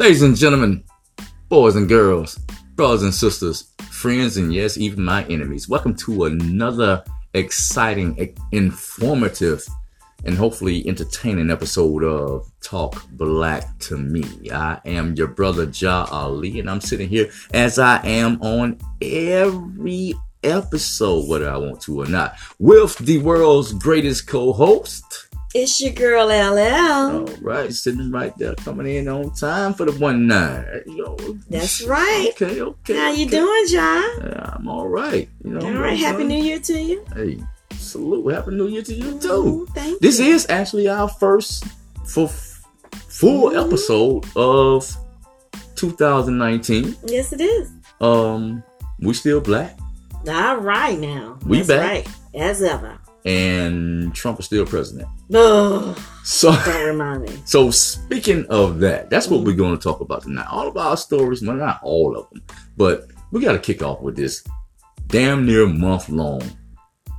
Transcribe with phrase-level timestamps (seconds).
[0.00, 0.82] Ladies and gentlemen,
[1.50, 2.38] boys and girls,
[2.74, 7.04] brothers and sisters, friends, and yes, even my enemies, welcome to another
[7.34, 9.62] exciting, informative,
[10.24, 14.24] and hopefully entertaining episode of Talk Black to Me.
[14.50, 20.14] I am your brother Ja Ali, and I'm sitting here as I am on every
[20.42, 25.26] episode, whether I want to or not, with the world's greatest co-host.
[25.52, 27.28] It's your girl LL.
[27.28, 30.64] All right, sitting right there, coming in on time for the one nine.
[30.86, 31.16] Yo,
[31.48, 32.28] That's right.
[32.40, 32.96] Okay, okay.
[32.96, 34.04] How you doing, John?
[34.22, 35.28] Yeah, I'm all right.
[35.44, 35.98] You know, All right.
[35.98, 37.04] Happy New Year to you.
[37.16, 37.42] Hey,
[37.74, 38.32] salute.
[38.32, 39.32] Happy New Year to you too.
[39.32, 40.26] Ooh, thank This you.
[40.26, 41.64] is actually our first
[42.06, 42.28] full
[43.08, 43.66] full Mhm.
[43.66, 44.86] episode of
[45.74, 46.94] 2019.
[47.06, 47.70] Yes, it is.
[48.00, 48.62] Um,
[49.00, 49.76] we still black,
[50.28, 51.38] All right now.
[51.44, 51.80] We That's back.
[51.90, 52.08] right.
[52.34, 52.98] As ever.
[53.24, 55.08] And Trump is still president.
[55.28, 56.52] No, So.
[56.64, 57.42] don't remind me.
[57.44, 60.46] So speaking of that, that's what we're going to talk about tonight.
[60.50, 62.42] All of our stories, well, not all of them,
[62.76, 64.42] but we got to kick off with this
[65.06, 66.42] damn near month long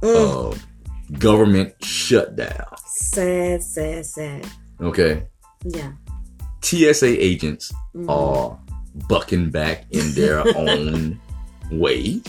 [0.02, 0.53] Mm.
[0.53, 0.58] uh,
[1.19, 2.65] government shutdown.
[2.88, 4.47] Sad, sad, sad.
[4.81, 5.27] Okay,
[5.65, 5.91] Yeah.
[6.61, 8.09] TSA agents Mhm.
[8.09, 8.58] are
[9.08, 11.19] bucking back in their own
[11.71, 12.21] way,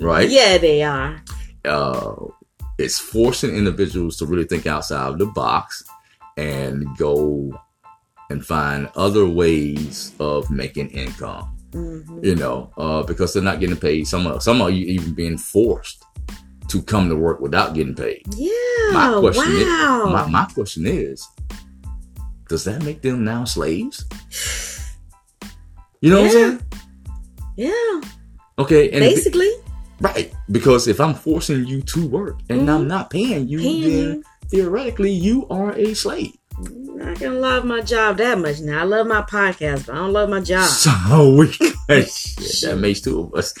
[0.00, 0.28] right?
[0.28, 1.22] Yeah, they are.
[1.64, 2.14] uh,
[2.78, 5.84] it's forcing individuals to really think outside of the box
[6.36, 7.52] and go
[8.30, 11.54] and find other ways of making income.
[11.72, 12.24] Mhm.
[12.24, 14.06] You know, uh, because they're not getting paid.
[14.06, 16.02] Some are, some are even being forced
[16.68, 18.22] to come to work without getting paid.
[18.36, 18.50] Yeah.
[18.92, 20.10] My question is- wow.
[20.12, 21.26] My, my question is,
[22.48, 24.04] does that make them now slaves?
[26.00, 26.48] You know what I'm Yeah.
[26.48, 26.62] saying?
[27.56, 28.00] yeah.
[28.58, 29.50] Okay, and Basically,
[30.00, 30.32] Right.
[30.50, 34.22] Because if I'm forcing you to work and I'm not paying you, paying then you.
[34.48, 36.32] theoretically you are a slave.
[36.56, 38.80] I'm not love my job that much now.
[38.80, 40.68] I love my podcast, but I don't love my job.
[40.68, 41.46] So we
[42.02, 43.54] shit, that makes two of us.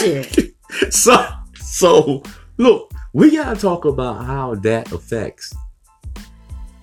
[0.00, 0.54] Shit.
[0.90, 1.26] so
[1.60, 2.22] so
[2.58, 5.52] look, we gotta talk about how that affects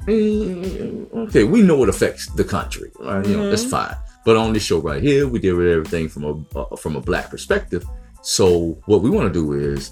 [0.08, 3.24] Mm, okay, we know it affects the country, right?
[3.26, 3.70] You know, that's Mhm.
[3.70, 3.96] fine.
[4.26, 7.02] But on this show right here, we deal with everything from a uh, from a
[7.02, 7.86] black perspective.
[8.22, 9.92] So what we want to do is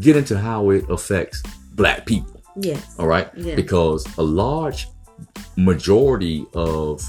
[0.00, 1.42] get into how it affects
[1.74, 2.42] black people.
[2.60, 2.98] Yes.
[2.98, 3.54] All right, Yeah.
[3.54, 4.88] because a large
[5.56, 7.02] majority of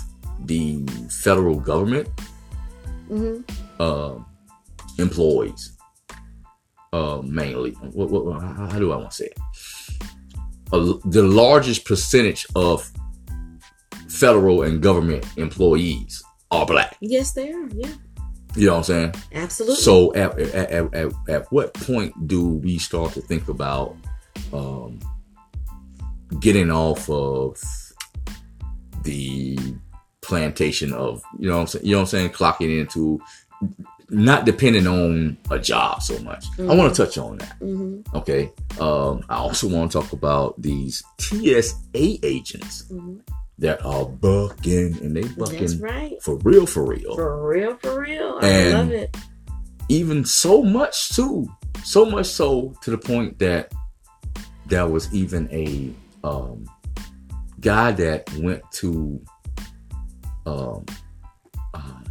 [0.46, 2.08] the federal government
[3.08, 3.38] hmm
[3.80, 4.16] uh,
[4.98, 5.72] employees,
[6.92, 7.72] uh, mainly.
[7.72, 9.40] What, what, how, how do I want to say it?
[10.74, 12.92] A, the largest percentage of
[14.10, 16.98] federal and government employees are black.
[17.00, 17.70] Yes, they are.
[17.74, 17.94] Yeah.
[18.56, 19.14] You know what I'm saying?
[19.34, 19.76] Absolutely.
[19.78, 23.96] So at, at, at, at, at what point do we start to think about
[24.54, 25.00] um,
[26.40, 27.58] getting off of
[29.04, 29.58] the
[30.22, 33.20] plantation of you know what I'm saying you know what I'm saying clocking into
[34.10, 36.46] not depending on a job so much.
[36.60, 37.56] I want to touch on that.
[37.60, 38.52] hmm Okay.
[38.80, 43.18] Um, I also want to talk about these TSA agents hmm
[43.60, 46.22] that are bucking and they That's bucking right.
[46.24, 47.16] for real, for real.
[47.16, 48.40] For real, for real.
[48.42, 49.16] I And- love it.
[49.90, 51.48] even so much too
[51.84, 53.72] so much so to the point that
[54.68, 55.94] there was even a
[56.24, 56.66] um
[57.60, 59.20] guy that went to
[60.46, 60.86] um,
[61.74, 62.04] um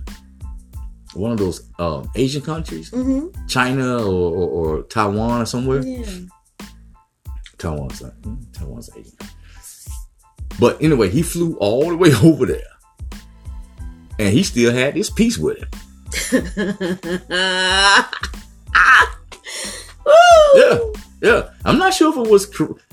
[1.15, 4.49] one of those um asian countries hmm china or, or,
[4.79, 6.05] or taiwan or somewhere Yeah.
[7.59, 9.17] taiwan's not mm, taiwan's asian
[10.59, 12.63] but anyway he flew all the way over there.
[14.19, 15.69] And he still had this piece with him.
[17.31, 18.11] Ah.
[20.55, 20.79] Yeah.
[21.21, 22.49] Yeah, I'm not sure if it was.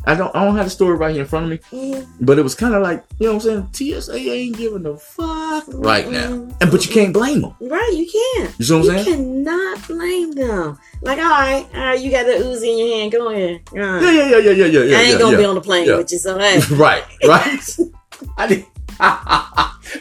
[0.06, 0.36] I don't.
[0.36, 2.56] I don't have the story right here in front of me, Mm, but it was
[2.56, 4.02] kind of like you know what I'm saying.
[4.02, 7.53] TSA ain't giving a fuck right now, mm, and but you can't blame them.
[7.62, 8.53] Right, you can't.
[8.58, 9.06] You see what I'm saying?
[9.06, 10.80] You cannot blame them.
[11.02, 13.12] Like, all right, all right, you got the Uzi in your hand.
[13.12, 13.61] Go ahead.
[13.72, 14.02] Right.
[14.02, 14.84] Yeah, yeah, yeah, yeah, yeah, yeah.
[14.84, 15.38] yeah I ain't yeah, gonna yeah.
[15.38, 15.97] be on the plane yeah.
[15.97, 16.59] with you, so hey.
[16.72, 17.78] right, right.
[18.38, 18.66] I did.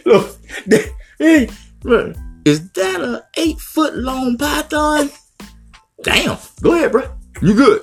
[0.06, 1.48] Look, that- hey,
[1.82, 2.16] look,
[2.46, 5.10] is that a eight foot long python?
[6.02, 6.38] Damn.
[6.62, 7.10] Go ahead, bro.
[7.42, 7.82] You good?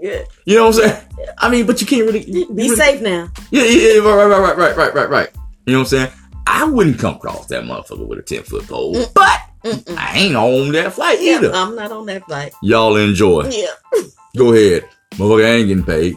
[0.00, 0.22] Yeah.
[0.46, 1.06] You know what I'm saying?
[1.38, 3.30] I mean, but you can't really you Be really- safe now.
[3.50, 5.28] Yeah, yeah, yeah, right, right, right, right, right, right, right.
[5.66, 6.12] You know what I'm saying?
[6.46, 9.14] I wouldn't come across that motherfucker with a 10 foot pole, Mm.
[9.14, 9.96] but Mm-mm.
[9.96, 11.52] I ain't on that flight Yeah, either.
[11.52, 12.52] I'm not on that flight.
[12.62, 13.48] Y'all enjoy.
[13.50, 14.00] Yeah.
[14.36, 14.88] Go ahead.
[15.12, 16.14] Motherfucker I ain't getting paid.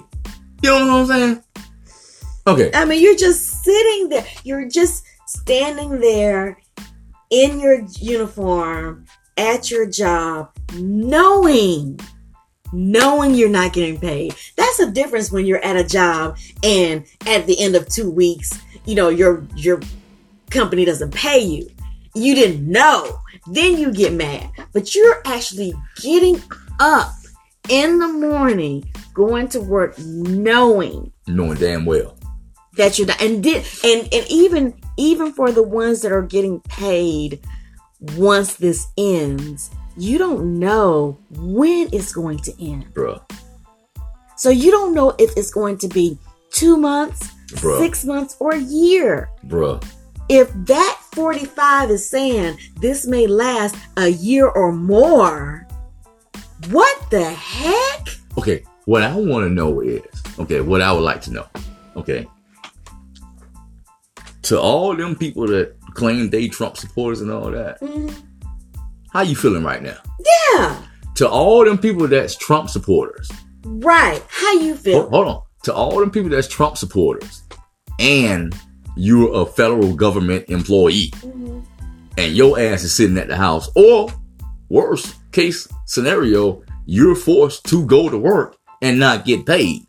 [0.63, 1.43] You know what I'm saying?
[2.47, 2.71] Okay.
[2.73, 4.25] I mean, you're just sitting there.
[4.43, 6.57] You're just standing there
[7.31, 9.05] in your uniform
[9.37, 11.99] at your job, knowing,
[12.73, 14.35] knowing you're not getting paid.
[14.57, 18.59] That's a difference when you're at a job and at the end of two weeks,
[18.85, 19.79] you know, your your
[20.49, 21.69] company doesn't pay you.
[22.15, 23.19] You didn't know.
[23.47, 24.49] Then you get mad.
[24.73, 26.41] But you're actually getting
[26.79, 27.11] up
[27.69, 28.83] in the morning,
[29.13, 32.17] going to work knowing Knowing damn well.
[32.77, 36.59] that you're not and did and and even even for the ones that are getting
[36.61, 37.39] paid
[38.17, 42.93] once this ends, you don't know when it's going to end.
[42.93, 43.21] Bruh.
[44.37, 46.17] So you don't know if it's going to be
[46.51, 47.79] two months, Bruh.
[47.79, 49.29] six months, or a year.
[49.47, 49.83] Bruh.
[50.29, 55.67] If that 45 is saying this may last a year or more,
[56.69, 58.07] what the heck?
[58.37, 60.01] Okay, what I want to know is,
[60.39, 61.45] okay, what I would like to know,
[61.95, 62.27] okay,
[64.43, 68.13] to all them people that claim they Trump supporters and all that, Mhm.
[69.13, 69.97] How you feeling right now?
[70.55, 70.81] Yeah,
[71.15, 73.29] To all them people that's Trump supporters,
[73.63, 74.21] right.
[74.29, 75.09] How you feel?
[75.09, 77.43] hold on, to all them people that's Trump supporters,
[77.99, 78.53] and
[78.97, 81.63] you're a federal government employee, Mhm.
[82.17, 84.09] and your ass is sitting at the house, or
[84.69, 89.81] worst case scenario, you're forced to go to work and not get paid.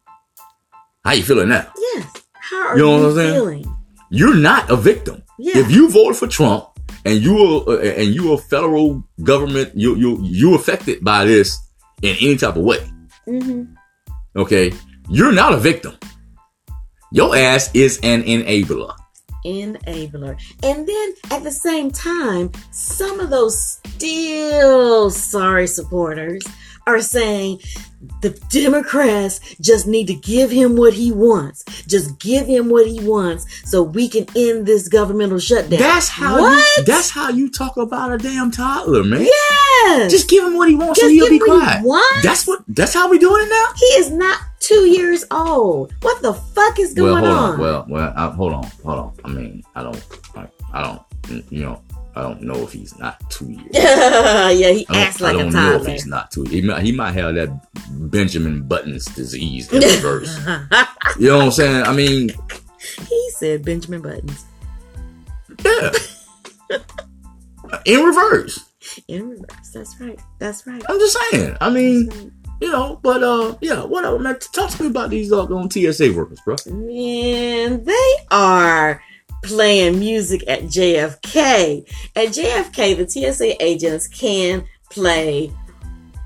[1.04, 1.66] How you feeling now?
[1.94, 2.06] Yes.
[2.34, 3.34] How are You you, know what I'm saying?
[3.34, 3.76] feeling?
[4.10, 5.22] You're not a victim.
[5.38, 5.58] Yeah.
[5.58, 6.64] If you voted for Trump
[7.04, 11.58] and you are and you are federal government, you you you affected by this
[12.02, 12.80] in any type of way.
[13.26, 13.64] hmm
[14.36, 14.72] Okay,
[15.08, 15.94] you're not a victim.
[17.12, 18.94] Your ass is an enabler.
[19.46, 20.34] enabler.
[20.64, 26.42] And then at the same time, some of those still sorry supporters
[26.86, 27.60] are saying
[28.20, 31.64] the Democrats just need to give him what he wants.
[31.86, 35.78] Just give him what he wants so we can end this governmental shutdown.
[35.78, 36.76] That's how what?
[36.76, 39.22] you, that's how you talk about a damn toddler, man.
[39.22, 40.10] yes.
[40.10, 41.84] Just give him what he wants Just so he'll be what quiet.
[41.84, 42.22] wants.
[42.22, 43.66] That's what that's how we doing it now?
[43.76, 45.94] he is not two years old.
[46.02, 47.52] What the fuck is well, going hold on?
[47.54, 47.60] on.
[47.60, 49.12] Well, well, I, hold on, hold on.
[49.24, 50.04] I mean, I don't,
[50.36, 50.82] I, I
[51.28, 51.80] don't, you know,
[52.16, 53.66] I don't know if he's not two years.
[53.72, 56.44] yeah, he I acts like I a don't know if he's not two.
[56.44, 57.50] He might, he might have that
[58.10, 60.36] Benjamin Buttons disease in reverse.
[61.18, 61.82] you know what I'm saying?
[61.84, 62.30] I mean,
[63.08, 64.44] he said Benjamin Buttons.
[65.64, 65.90] yeah,
[67.84, 68.64] in reverse.
[69.08, 69.70] In reverse.
[69.72, 70.20] That's right.
[70.38, 70.82] That's right.
[70.88, 71.56] I'm just saying.
[71.60, 72.30] I mean, right.
[72.60, 74.20] you know, but uh, yeah, whatever.
[74.20, 76.54] Man, talk to me about these doggone TSA workers, bro.
[76.66, 79.02] Man, they are
[79.44, 81.86] playing music at JFK.
[82.16, 85.52] At JFK, the TSA agents can play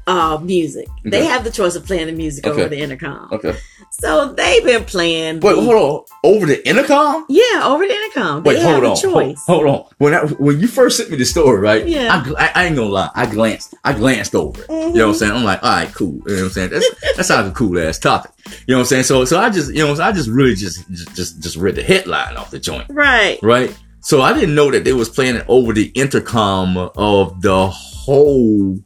[0.09, 0.89] uh, music.
[1.05, 2.61] They have the choice of playing the music Okay.
[2.63, 3.29] over the intercom.
[3.31, 3.57] Okay.
[3.91, 5.41] So they've been playing.
[5.41, 6.05] Wait, the- hold on.
[6.25, 7.27] Over the intercom?
[7.29, 8.43] Yeah, over the intercom.
[8.43, 8.97] They Wait, have hold on.
[8.97, 9.41] choice.
[9.47, 9.87] Hold, hold on.
[9.99, 11.87] When I, when you first sent me the story, right?
[11.87, 12.23] Yeah.
[12.37, 13.11] I, I, I ain't gonna lie.
[13.15, 13.75] I glanced.
[13.85, 14.69] I glanced over it.
[14.71, 15.33] You know what I'm saying?
[15.33, 16.15] I'm like, all right, cool.
[16.27, 16.71] You know what I'm saying?
[16.71, 18.31] That's that sounds like a cool ass topic.
[18.67, 19.03] You know what I'm saying?
[19.05, 21.75] So so I just you know so I just really just just just, just read
[21.77, 23.39] the headline off the joint, Right.
[23.43, 23.77] right?
[24.01, 28.79] So I didn't know that they was playing it over the intercom of the whole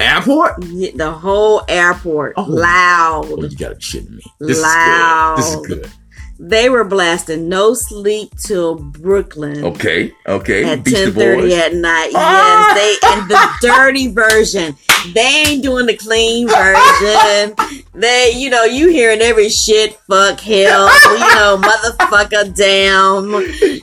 [0.00, 0.64] airport.
[0.64, 2.34] Yeah, The whole airport.
[2.36, 2.42] Oh.
[2.42, 3.26] Loud.
[3.26, 4.22] Oh, you gotta be shitting me.
[4.38, 5.36] This Loud.
[5.38, 5.62] is good.
[5.62, 6.00] This is good.
[6.42, 9.62] They were blasting No Sleep Till Brooklyn.
[9.62, 10.64] Okay, okay.
[10.64, 12.12] at ten thirty at night.
[12.14, 12.74] Ah!
[12.74, 14.74] Yes, they and the dirty version.
[15.12, 17.54] They ain't doing the clean version.
[17.92, 23.24] They, you know, you hearing every shit, fuck, hell, you know, motherfucker, damn,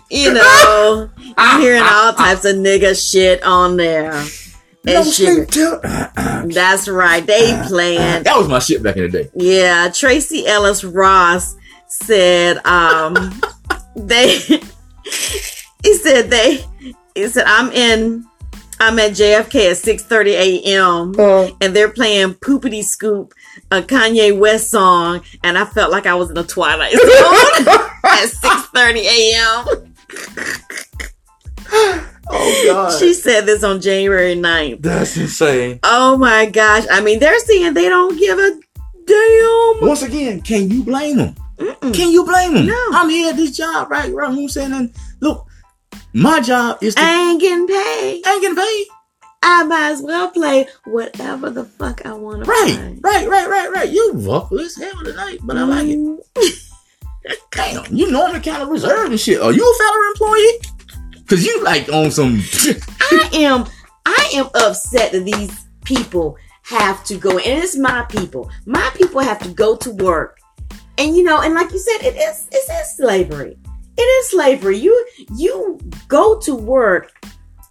[0.10, 2.16] you know, ah, you hearing ah, all ah.
[2.16, 4.24] types of nigga shit on there.
[5.04, 5.80] Sleep till.
[6.46, 7.26] That's right.
[7.26, 7.68] They ah, ah.
[7.68, 8.24] playing.
[8.24, 9.30] That was my shit back in the day.
[9.36, 11.56] Yeah, Tracee Ellis Ross
[11.88, 13.42] said um
[13.96, 14.38] they
[15.84, 16.64] he said they
[17.16, 18.26] he said I'm in
[18.80, 20.28] I'm at JFK at 6:30
[20.66, 21.16] a.m.
[21.18, 21.50] Uh.
[21.62, 23.34] and they're playing Poopity Scoop,
[23.72, 27.02] a Kanye West song, and I felt like I was in the Twilight Zone
[28.04, 29.66] at 6:30 a.m.
[32.30, 34.82] Oh God, She said this on January 9th.
[34.82, 35.80] that's insane.
[35.84, 36.86] Oh my gosh.
[36.92, 38.60] I mean, they're saying they don't give a
[39.06, 39.88] damn.
[39.88, 41.36] Once again, can you blame them?
[41.58, 41.94] Mm-mm.
[41.94, 42.66] Can you blame them?
[42.68, 42.86] No.
[42.92, 44.12] I'm here at this job, right?
[44.14, 44.30] Right.
[44.30, 44.74] You know what I'm saying?
[44.74, 45.46] And look,
[46.14, 47.02] my job is to.
[47.02, 48.22] I ain't getting paid.
[48.26, 48.86] I ain't getting paid.
[49.44, 52.98] I might as well play whatever the fuck I want to Right, play.
[53.02, 53.90] right, right, right, right.
[53.90, 55.98] You vocalist hell tonight, but I like it.
[55.98, 56.20] Mm,
[57.52, 59.42] Damn, you normally kind of reserved and shit.
[59.42, 60.60] Are you a federal employee?
[61.28, 62.42] Cause you like on some.
[63.02, 63.66] I am
[64.06, 68.50] I am upset that these people have to go and it's my people.
[68.66, 70.38] My people have to go to work.
[70.98, 73.58] And you know, and like you said, it is it is slavery.
[73.98, 74.78] It is slavery.
[74.78, 75.06] You
[75.36, 77.12] you go to work,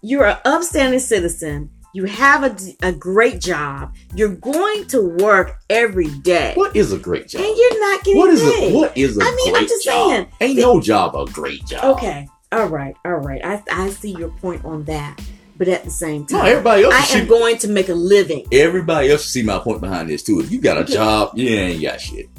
[0.01, 2.55] you're an upstanding citizen, you have a,
[2.87, 6.53] a great job, you're going to work every day.
[6.55, 7.41] what is a great job?
[7.41, 8.27] And you're not getting paid.
[8.27, 8.71] What is paid.
[8.71, 10.09] a what is a I mean, I'm just job?
[10.09, 11.97] saying, Ain't no job a great job.
[11.97, 13.43] Okay, all right, all right.
[13.43, 15.19] I I see your point on that,
[15.57, 16.93] but at the same No, time, everybody else.
[16.93, 18.45] I should am going to make a living.
[18.51, 20.39] Everybody else should see my point behind this too.
[20.39, 22.29] If you got a job, you ain't got shit.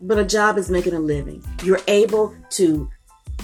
[0.00, 1.42] but a job is making a living.
[1.62, 2.88] You're able to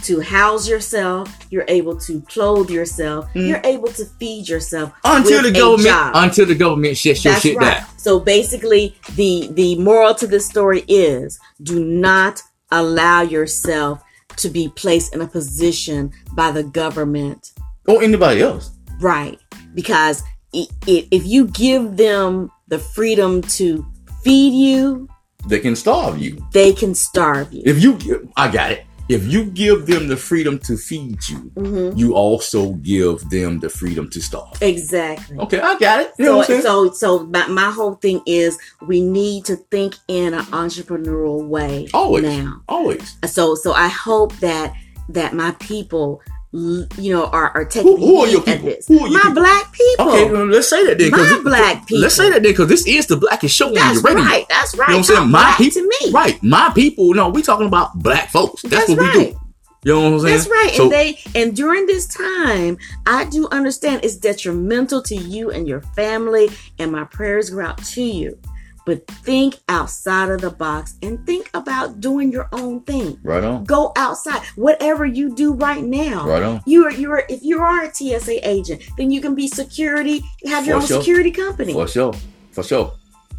[0.04, 1.36] to house yourself.
[1.50, 3.26] You're able to clothe yourself.
[3.34, 3.48] Mm.
[3.48, 7.78] You're able to feed yourself Until the government, until the government shuts your shit right.
[7.78, 7.98] down.
[7.98, 12.40] So basically, the the moral to this story is: do not
[12.70, 14.02] allow yourself
[14.42, 17.52] to be placed in a position by the government,
[17.86, 18.70] Or anybody else.
[19.00, 19.38] right?
[19.74, 23.86] Because if you give them the freedom to
[24.24, 25.08] feed you,
[25.46, 26.44] They can starve you.
[26.52, 27.62] they can starve you.
[27.64, 27.98] If you,
[28.36, 28.84] I got it.
[29.10, 31.98] If you give them the freedom to feed you, Mhm.
[31.98, 34.56] you also give them the freedom to starve.
[34.62, 35.36] Exactly.
[35.44, 36.12] Okay, I got it.
[36.16, 36.62] You know So, what I'm saying?
[36.62, 41.88] so, so my, my whole thing is we need to think in an entrepreneurial way
[41.92, 42.22] Always.
[42.22, 42.62] now.
[42.68, 43.16] Always.
[43.26, 44.74] So, so I hope that
[45.08, 46.20] that my people,
[46.52, 48.64] you know, are, are taking Who- who are your people?
[48.66, 48.88] this.
[48.88, 49.34] Who are your my people?
[49.34, 50.08] black people.
[50.08, 51.10] Okay, well, let's say that then.
[51.12, 52.00] My black people.
[52.02, 54.24] Let's say that then, because this is the blackest show on That's your radio.
[54.24, 54.46] right.
[54.48, 54.88] That's right.
[54.88, 55.30] You know what I'm saying?
[55.30, 56.10] My people, to me.
[56.12, 56.42] right?
[56.42, 57.14] My people.
[57.14, 58.62] No, we talking about black folks.
[58.62, 59.32] That's, That's what we right.
[59.32, 59.40] do.
[59.82, 60.36] You know what I'm saying?
[60.36, 60.72] That's right.
[60.74, 62.76] So, and they and during this time,
[63.06, 67.78] I do understand it's detrimental to you and your family, and my prayers go out
[67.78, 68.38] to you.
[68.86, 73.18] But think outside of the box and think about doing your own thing.
[73.22, 73.64] right on.
[73.64, 74.40] Go outside.
[74.56, 76.26] Whatever you do right now.
[76.26, 76.62] Right on.
[76.66, 80.22] You are you are if you are a TSA agent, then you can be security,
[80.46, 81.00] have your For own sure.
[81.00, 81.72] security company.
[81.72, 82.14] For sure.
[82.52, 82.92] For sure.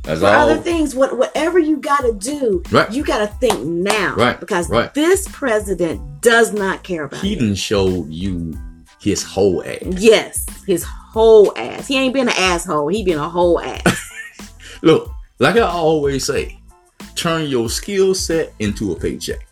[0.04, 0.50] That's For all.
[0.50, 2.92] other things, what whatever you gotta do, Right.
[2.92, 4.16] you gotta think now.
[4.16, 4.92] Right, Because right.
[4.96, 8.54] this president does not care about He didn't show you
[9.00, 9.78] his whole ass.
[9.98, 11.88] Yes, his whole ass.
[11.88, 12.88] He ain't been an asshole.
[12.88, 14.10] He been a whole ass.
[14.82, 15.11] Look,
[15.42, 16.60] like I always say,
[17.16, 19.48] turn your skill set into a paycheck.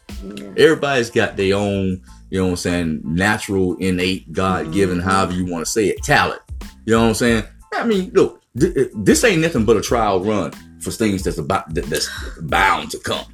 [0.58, 5.10] Everybody's got their own, you know what I'm saying, natural, innate, God given, Mm-hmm.
[5.10, 6.42] however you want to say it, talent.
[6.86, 7.44] You know what I'm saying?
[7.74, 11.74] I mean, look, th- this ain't nothing but a trial run for things that's about
[11.74, 12.10] that, that's
[12.42, 13.26] bound to come.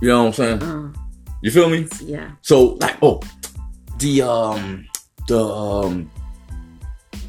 [0.00, 0.62] You know what I'm saying?
[0.62, 0.92] Uh,
[1.42, 1.86] You feel me?
[2.02, 2.32] yeah.
[2.42, 3.20] So like, oh,
[3.98, 4.86] the um,
[5.28, 6.10] the um,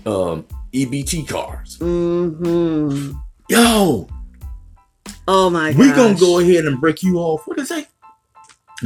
[0.05, 1.77] um, EBT cards.
[1.77, 3.12] hmm
[3.50, 4.07] Yo,
[5.27, 5.79] Oh my god.
[5.79, 7.41] we gonna go ahead and break you off.
[7.46, 7.88] What is it?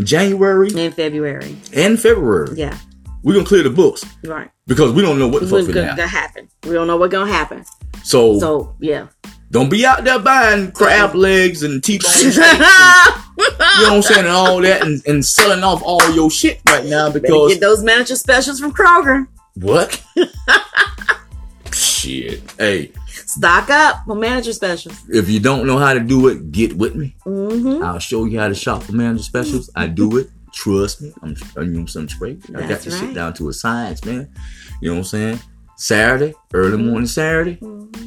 [0.04, 1.56] January in February.
[1.74, 2.56] and February.
[2.58, 2.78] Yeah.
[3.24, 4.50] We're gonna clear the books Right.
[4.66, 6.48] because we don't know what the What's fuck gonna, gonna happen.
[6.64, 7.64] We don't know what's gonna happen.
[8.04, 9.08] So, So yeah.
[9.52, 14.02] don't be out there buying crab legs and T-bone steaks and, you know what I'm
[14.02, 17.52] saying, and all that, and, and selling off all your shit right now Better because
[17.54, 19.28] get those manager specials from Kroger.
[19.56, 20.02] what?
[21.74, 22.42] shit.
[22.58, 22.92] Hey,
[23.36, 24.96] Stock up for manager specials.
[25.10, 27.16] if you don't know how to do it, get with me.
[27.26, 27.84] Mm-hmm.
[27.84, 29.70] I'll show you how to shop for manager specials.
[29.76, 30.30] I do it.
[30.54, 31.14] Trust me.
[31.24, 32.38] I'm onion some spray.
[32.56, 34.30] I got this shit down to a science, man.
[34.82, 35.40] You know what I'm saying?
[35.78, 36.88] Saturday, early Mm-hmm.
[36.90, 37.60] morning Saturday,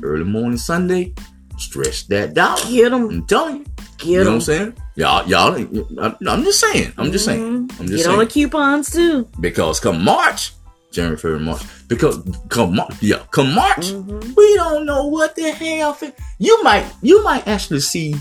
[0.02, 1.14] early morning Sunday.
[1.56, 2.60] Stretch that dollar.
[2.68, 3.08] Get them.
[3.08, 3.64] I'm telling you.
[3.64, 4.08] Get them.
[4.08, 4.34] You know what.
[4.34, 4.76] I'm saying?
[4.96, 5.54] Y'all, y'all.
[5.54, 6.92] I'm, I'm just saying.
[6.98, 7.42] I'm just saying.
[7.42, 7.86] I'm just Mm-hmm.
[7.86, 8.10] Get saying.
[8.12, 9.28] on the coupons too.
[9.40, 10.52] because come March,
[10.94, 11.62] January, February, March.
[11.88, 14.34] Because come March, yeah, come March, Mhm.
[14.36, 15.96] we don't know what the hell.
[16.38, 18.14] You might, you might actually see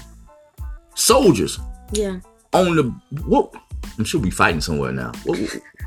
[0.95, 1.59] soldiers
[1.91, 2.19] Yeah.
[2.53, 2.83] on the
[3.25, 3.53] what
[3.97, 5.11] I'm sure we fighting somewhere now.
[5.25, 5.39] What,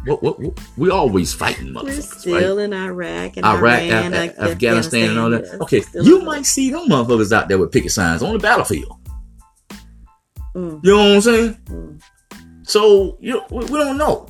[0.05, 1.85] what, what, what- we always fighting motherfuckers.
[1.85, 2.65] We're still right?
[2.65, 5.61] in Iraq and Iraq, Iran, Af- Af- Afghanistan, and all that.
[5.63, 8.93] Okay, you might see them motherfuckers out there with picket signs on the battlefield.
[10.55, 10.81] Mm.
[10.85, 11.59] You know what I'm saying?
[11.67, 12.01] Mm.
[12.63, 14.27] So you we, we don't know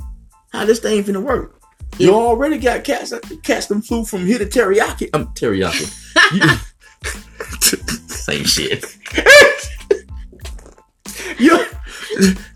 [0.52, 1.55] how this thing finna work.
[1.98, 3.12] You already got cats
[3.42, 5.10] cats them flew from here to teriyaki.
[5.14, 5.86] I'm teriyaki.
[8.10, 8.84] Same shit.
[11.38, 11.64] you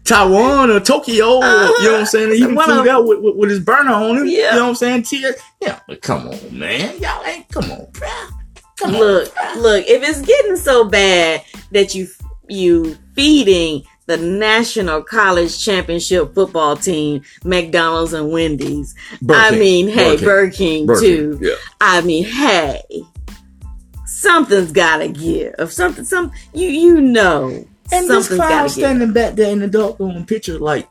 [0.05, 2.05] Taiwan or Tokyo, or, you know what I'm uh-huh.
[2.07, 2.31] saying?
[2.33, 4.27] He even One flew out with, with, with his burner on him.
[4.27, 4.51] Yeah.
[4.51, 5.03] You know what I'm saying?
[5.05, 5.37] Tears.
[5.61, 6.99] Yeah, but come on, man.
[7.01, 8.31] Y'all ain't come on, bruh.
[8.79, 9.61] Come Look, on.
[9.61, 9.85] look.
[9.87, 12.09] If it's getting so bad that you
[12.49, 19.59] you feeding the national college championship football team McDonald's and Wendy's, Burger I King.
[19.61, 20.27] mean, hey, Burger King.
[20.27, 21.39] Burger King, Burger too.
[21.41, 21.55] Yeah.
[21.81, 22.83] I mean, hey,
[24.07, 25.55] something's gotta give.
[25.59, 27.49] If something, some you you know,
[27.93, 28.73] And this something's clown gotta give.
[28.73, 30.89] standing back there in the doggone picture, like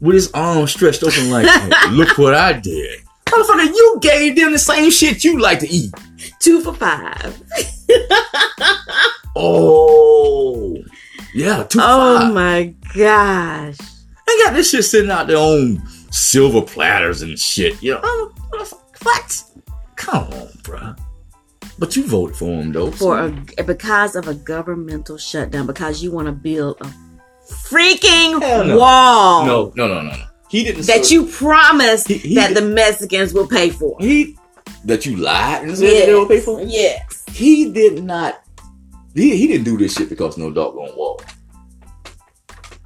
[0.00, 3.00] with his arms stretched open, like, "Hey, look what I did.
[3.26, 5.92] Motherfucker, you gave them the same shit you like to eat.
[6.40, 7.40] Two for five.
[9.36, 10.76] Oh,
[11.34, 12.34] yeah, two Oh five.
[12.34, 13.76] my gosh.
[14.26, 17.82] They got this shit sitting out there on silver platters and shit.
[17.82, 18.32] You know, Oh,
[19.02, 19.42] what?
[19.96, 20.98] Come on, bruh.
[21.78, 22.90] But you voted for him though.
[22.90, 26.90] For a because of a governmental shutdown, because you want to build a
[27.50, 28.78] freaking no.
[28.78, 29.44] wall.
[29.46, 30.24] no, no, no, no, no.
[30.48, 33.96] he didn't that you promised He- he that did- the Mexicans will pay for.
[34.00, 34.36] he
[34.84, 36.60] that you lied and said that they will pay for.
[36.62, 37.24] Yes.
[37.32, 38.40] He did not.
[39.14, 41.20] He, he didn't do this shit because no doggone wall.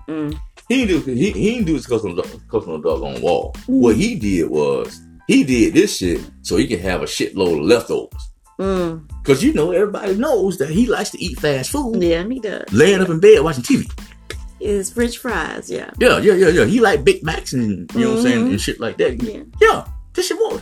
[0.09, 0.39] Mm.
[0.69, 3.53] He didn't do he, he didn't do this because no, because no doggone wall.
[3.67, 3.81] Mm.
[3.81, 7.65] What he did was he did this shit so he can have a shitload of
[7.65, 8.23] leftovers.
[8.59, 9.09] Mm.
[9.25, 12.65] Cause you know everybody knows that he likes to eat fast food, Yeah, he does.
[12.73, 13.91] laying up in bed watching TV.
[14.61, 15.71] It's French fries.
[15.71, 15.91] Yeah.
[16.01, 16.65] Yeah, yeah, yeah, yeah.
[16.65, 18.51] He like Big Macs and you know what I'm saying Mhm.
[18.51, 19.23] and shit like that.
[19.23, 19.43] Yeah.
[19.61, 20.61] Yeah, this your boy.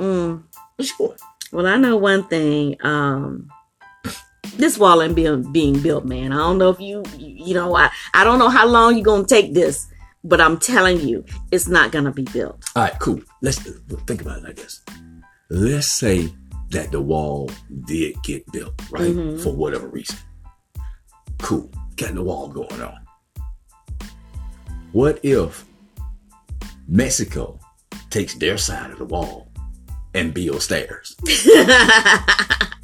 [0.00, 0.42] Mm.
[0.76, 1.14] This your boy.
[1.52, 2.76] Well, I know one thing.
[2.82, 3.48] Um,
[4.56, 6.32] this wall ain't being being built, man.
[6.32, 9.24] I don't know if you, you know, I I don't know how long you're gonna
[9.26, 9.86] take this,
[10.24, 12.62] but I'm telling you, it's not gonna be built.
[12.76, 13.20] All right, cool.
[13.42, 14.82] Let's think about it like this.
[15.50, 16.32] Let's say
[16.70, 17.50] that the wall
[17.86, 19.12] did get built, right?
[19.12, 19.40] Mhm.
[19.42, 20.16] For whatever reason.
[21.38, 21.70] Cool.
[21.96, 22.98] Got the wall going on.
[24.92, 25.64] What if
[26.88, 27.58] Mexico
[28.10, 29.48] takes their side of the wall
[30.14, 31.16] and builds theirs?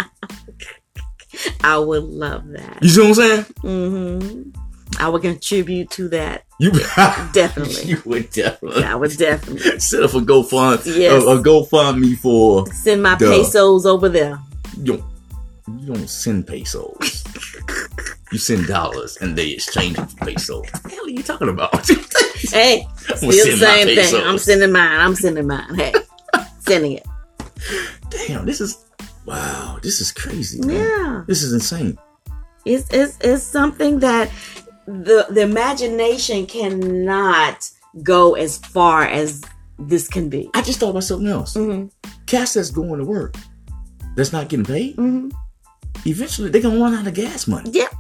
[1.63, 2.79] I would love that.
[2.83, 3.43] You see what I'm saying?
[3.63, 4.51] Mm-hmm.
[4.99, 6.45] I would contribute to that.
[6.59, 6.71] You
[7.33, 7.83] Definitely.
[7.85, 11.23] you would definitely I would definitely set up a GoFund, Yes.
[11.23, 13.31] a, a GoFundMe for send my Duh.
[13.31, 14.39] pesos over there.
[14.79, 15.05] you don't,
[15.81, 17.25] you don't send pesos.
[18.33, 20.65] you send dollars and they exchange them for pesos.
[20.73, 21.87] What the hell are you talking about?
[21.89, 22.87] Hey,
[23.17, 24.23] still the same thing.
[24.25, 25.01] I'm sending mine.
[25.01, 25.75] I'm sending mine.
[25.75, 25.93] Hey,
[26.61, 27.07] sending it.
[28.09, 28.86] Damn, this is
[29.27, 30.61] wow, this is crazy.
[30.61, 30.77] man.
[30.77, 31.25] Yeah.
[31.27, 31.99] This is insane.
[32.65, 34.31] It's, it's, it's something that
[34.87, 37.69] the the imagination cannot
[38.03, 39.43] go as far as
[39.79, 40.49] this can be.
[40.55, 41.55] I just thought about something else.
[41.55, 41.87] hmm
[42.27, 43.35] Cats that's going to work,
[44.17, 45.29] that's not getting paid, hmm
[46.05, 47.71] eventually they're gonna run out of gas money.
[47.71, 47.93] Yep.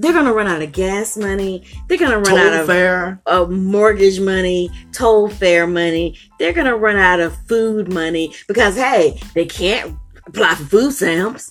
[0.00, 1.64] They're gonna run out of gas money.
[1.88, 3.20] They're gonna run Toll out of, fare.
[3.26, 6.16] of mortgage money, toll fare money.
[6.38, 9.96] They're gonna run out of food money because hey, they can't
[10.26, 11.50] apply for food stamps.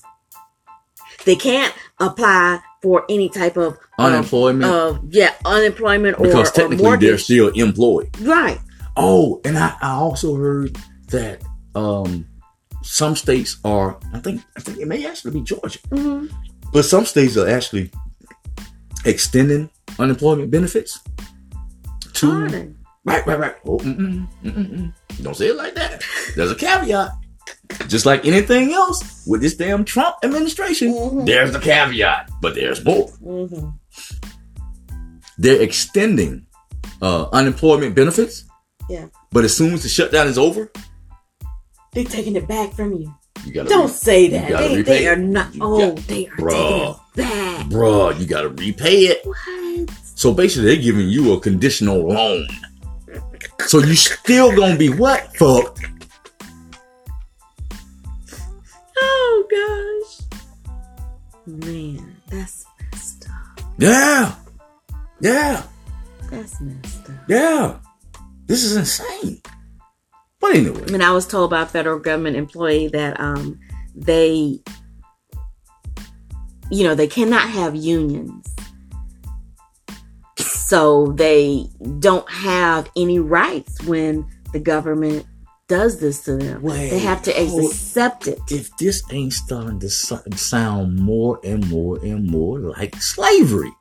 [1.25, 5.13] They can't apply for any type of um, Unemployment.
[5.13, 7.09] yeah unemployment or, because technically mortgage.
[7.09, 8.09] they're still employed.
[8.21, 8.59] right.
[8.95, 10.77] Oh, and I, I also heard
[11.09, 11.41] that
[11.75, 12.25] um
[12.81, 15.79] some states are I think I think it may actually be Georgia.
[15.91, 16.27] hmm
[16.71, 17.91] But some states are actually
[19.07, 20.99] extending unemployment benefits
[22.13, 22.77] to Pardon.
[23.05, 23.55] right, right, right.
[23.65, 24.93] Oh, mm-mm, mm-mm, mm.
[25.23, 26.03] Don't say it like that.
[26.35, 27.11] There's a caveat.
[27.87, 31.25] Just like anything else with this damn Trump administration, Mhm.
[31.25, 33.07] there's a caveat, but there's more.
[33.23, 33.69] hmm
[35.37, 36.45] They're extending
[37.01, 38.43] uh, unemployment benefits.
[38.89, 39.05] Yeah.
[39.31, 40.71] But as soon as the shutdown is over,
[41.93, 43.13] They're taking it back from you.
[43.45, 44.49] you gotta Don't say that.
[44.49, 45.53] They, they are not.
[45.55, 46.51] You Oh, got- they are Bruh.
[46.51, 47.65] taking it back.
[47.67, 49.25] bruh, you gotta repay it.
[49.25, 49.89] What?
[50.15, 52.47] So basically, they're giving you a conditional loan.
[53.67, 55.35] So you still gonna be what?
[55.37, 55.77] Fuck.
[58.97, 60.27] Oh gosh.
[61.45, 63.59] Man, that's messed up.
[63.77, 64.35] Yeah.
[65.19, 65.63] Yeah.
[66.31, 67.15] That's messed up.
[67.27, 67.79] Yeah.
[68.47, 69.41] This is insane.
[70.39, 73.59] But anyway, I mean, I was told by a federal government employee that um
[73.95, 74.59] they,
[76.69, 78.53] you know, they cannot have unions.
[80.37, 81.67] So they
[81.99, 85.25] don't have any rights when the government
[85.67, 86.61] does this to them.
[86.61, 88.39] Wait, they have to hold- accept it.
[88.49, 93.71] if this ain't starting to sound more and more and more like slavery,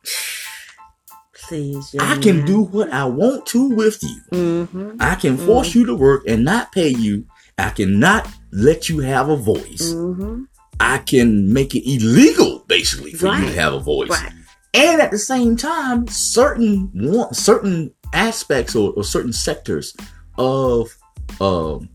[1.48, 4.20] Please, I can do what I want to with you.
[4.32, 4.96] Mm-hmm.
[4.98, 7.26] I can force you to work and not pay you.
[7.56, 9.92] I cannot let you have a voice.
[9.92, 10.44] Mm-hmm.
[10.80, 14.10] I can make it illegal, basically, for you to have a voice.
[14.10, 14.32] Right.
[14.74, 19.96] And at the same time, certain one, certain aspects or, or certain sectors
[20.38, 20.94] of
[21.40, 21.88] um,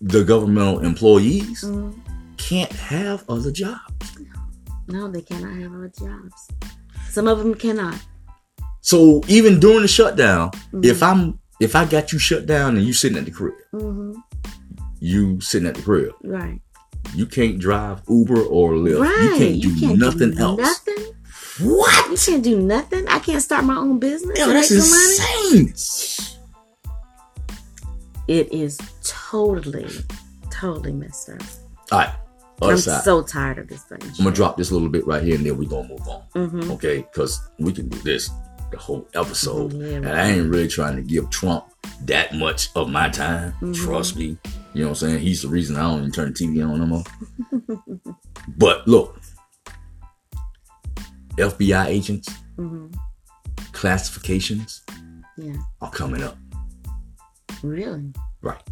[0.00, 1.94] the governmental employees Mhm.
[2.36, 4.18] can't have other jobs.
[4.88, 6.48] No, they cannot have other jobs.
[7.10, 7.98] Some of them cannot.
[8.80, 10.84] So even during the shutdown, Mhm.
[10.84, 14.12] if I'm if I got you shut down and you sitting at the crib, hmm
[15.00, 16.60] you sitting at the crib, Right.
[17.14, 19.00] You can't drive Uber or Lyft.
[19.00, 19.50] Right.
[19.52, 20.58] You can't do nothing else.
[20.60, 21.04] Nothing.
[21.60, 22.10] What?
[22.10, 23.08] You can't do nothing.
[23.08, 24.38] I can't start my own business.
[24.38, 25.72] Yo, that's insane.
[28.28, 29.88] It is totally,
[30.50, 31.40] totally messed up.
[31.92, 32.12] All right,
[32.60, 33.04] other I'm side.
[33.04, 33.98] so tired of this thing.
[34.02, 36.22] I'm gonna drop this little bit right here, and then we're gonna move on.
[36.34, 36.70] Mm-hmm.
[36.72, 38.28] Okay, because we can do this
[38.72, 40.08] the whole episode, and.
[40.08, 41.66] I ain't really trying to give Trump
[42.02, 43.54] that much of my time.
[43.62, 43.74] Mhm.
[43.76, 44.36] Trust me,
[44.76, 45.18] you know what I'm saying.
[45.20, 47.04] He's the reason I don't even turn the TV on no more.
[48.58, 49.18] but look,
[51.38, 52.86] FBI agents, hmm
[53.72, 54.82] classifications,
[55.36, 55.56] Yeah.
[55.82, 56.36] are coming up.
[57.62, 58.10] Really?
[58.42, 58.62] Right.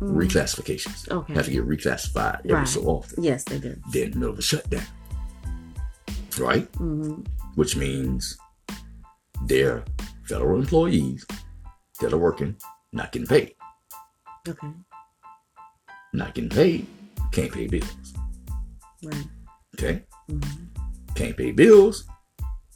[0.00, 0.14] Mm.
[0.16, 1.32] Reclassifications Okay.
[1.34, 2.68] have to get reclassified every Right.
[2.68, 3.22] so often.
[3.24, 3.76] Yes, they do.
[3.92, 4.84] Then in the middle of a shutdown.
[6.38, 6.66] Right?
[6.76, 7.22] hmm
[7.54, 8.36] Which means
[9.46, 9.84] they're
[10.24, 11.24] federal employees
[12.00, 12.56] that are working,
[12.92, 13.54] not getting paid.
[14.48, 14.68] Okay.
[16.12, 16.86] Not getting paid,
[17.32, 18.12] can't pay bills.
[19.02, 19.26] Right.
[19.78, 20.02] Okay?
[20.28, 20.40] hmm
[21.14, 22.04] Can't pay bills,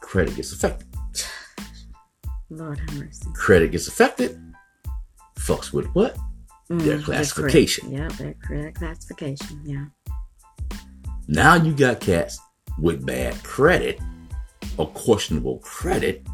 [0.00, 0.86] credit gets affected.
[2.50, 3.26] Lord have mercy.
[3.34, 4.40] Credit gets affected,
[5.38, 6.16] fucks with what?
[6.70, 7.90] Mm, Their the classification.
[7.90, 8.00] credit.
[8.12, 9.60] Yeah, their credit classification.
[9.64, 9.84] Yeah.
[11.28, 12.38] Now you got cats
[12.78, 14.00] with bad credit
[14.76, 16.26] or questionable credit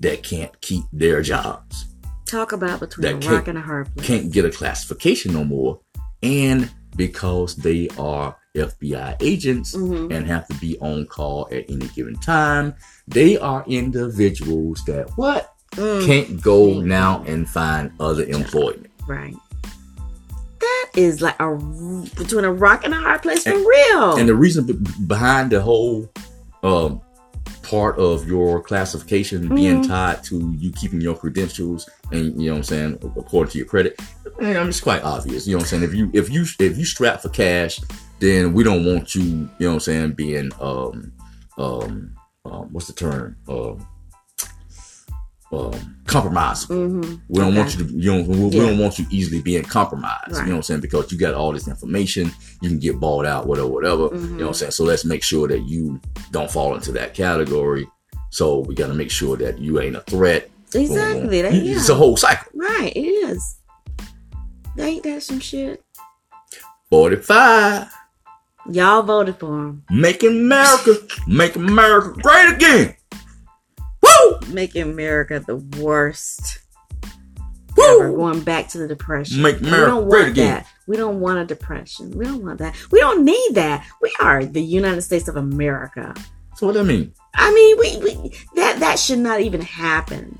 [0.00, 1.86] that can't keep their jobs,
[2.26, 4.06] Talk about between a rock and a hard place.
[4.06, 5.80] can't get a classification no more,
[6.22, 10.12] and because they are FBI agents Mhm.
[10.12, 12.74] and have to be on call at any given time,
[13.06, 16.84] they are individuals that what Mm, can't go Mm.
[16.86, 18.90] now and find other employment.
[19.06, 19.36] right.
[20.58, 21.54] That is like a
[22.16, 24.16] between a rock and a hard place for And- real.
[24.16, 24.72] And the reason be-
[25.06, 26.10] behind the whole
[26.62, 27.00] um,
[27.70, 29.86] part of your classification being Mhm.
[29.86, 33.66] tied to you keeping your credentials and you know what I'm saying according to your
[33.68, 34.00] credit,
[34.40, 35.46] I mean, it's quite obvious.
[35.46, 35.82] You know what I'm saying?
[35.84, 37.80] If you if you if you strap for cash,
[38.18, 39.22] then we don't want you.
[39.22, 40.12] You know what I'm saying?
[40.12, 41.12] Being um
[41.58, 42.12] um,
[42.44, 43.86] um what's the term um
[45.52, 46.68] um compromised.
[46.68, 49.62] hmm We don't want you to, you know, we, we don't want you easily being
[49.64, 50.32] compromised.
[50.32, 50.40] Right.
[50.40, 50.80] You know what I'm saying?
[50.80, 54.02] Because you got all this information, you can get balled out, whatever, whatever.
[54.12, 54.72] You know what I'm saying?
[54.72, 57.88] So let's make sure that you don't fall into that category.
[58.30, 60.50] So we got to make sure that you ain't a threat.
[60.74, 61.42] Exactly.
[61.42, 61.76] That, yeah.
[61.76, 62.46] It's a whole cycle.
[62.54, 63.56] Right, it is.
[64.78, 65.84] Ain't that some shit?
[66.90, 67.92] 45.
[68.70, 69.84] Y'all voted for him.
[69.90, 70.94] Making America,
[71.26, 72.94] make America great again.
[74.30, 74.52] Woo!
[74.52, 76.58] Making America the worst
[77.78, 78.12] ever.
[78.12, 79.42] Going back to the depression.
[79.42, 80.54] Make America we don't great want again.
[80.54, 80.66] that.
[80.86, 82.10] We don't want a depression.
[82.12, 82.74] We don't want that.
[82.90, 83.86] We don't need that.
[84.02, 86.14] We are the United States of America.
[86.56, 87.12] So what that mean?
[87.34, 90.38] I mean, we, we that that should not even happen.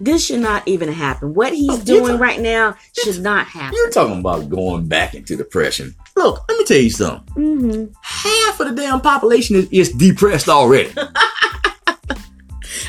[0.00, 1.32] This should not even happen.
[1.34, 3.74] What he's Oh, doing talking- right now should not happen.
[3.78, 5.94] You're talking about going back into depression.
[6.16, 7.32] Look, let me tell you something.
[7.34, 10.90] hmm Half of the damn population is, is depressed already.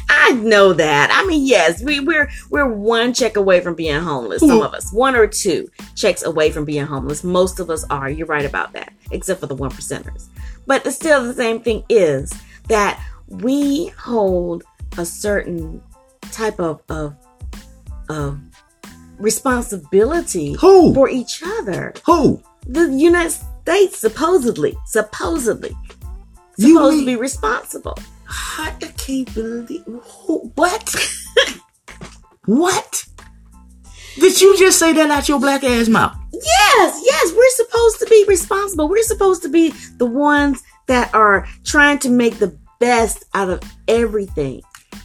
[0.09, 1.09] I know that.
[1.11, 4.41] I mean, yes, we, we're we're one check away from being homeless.
[4.41, 7.23] Some of us, one or two checks away from being homeless.
[7.23, 8.09] Most of us are.
[8.09, 10.27] You're right about that, except for the one percenters.
[10.65, 12.33] But still, the same thing is
[12.67, 14.63] that we hold
[14.97, 15.81] a certain
[16.31, 17.15] type of of
[18.09, 18.39] of
[19.17, 20.93] responsibility Who?
[20.93, 21.93] for each other.
[22.05, 22.41] Who?
[22.67, 25.75] The United States supposedly, supposedly,
[26.57, 27.97] You supposed to be responsible.
[28.29, 29.83] I can't believe
[30.55, 30.95] what?
[32.45, 33.05] what?
[34.15, 36.15] Did you just say that out your black ass mouth?
[36.31, 38.87] Yes, yes, we're supposed to be responsible.
[38.89, 43.61] We're supposed to be the ones that are trying to make the best out of
[43.87, 44.61] everything.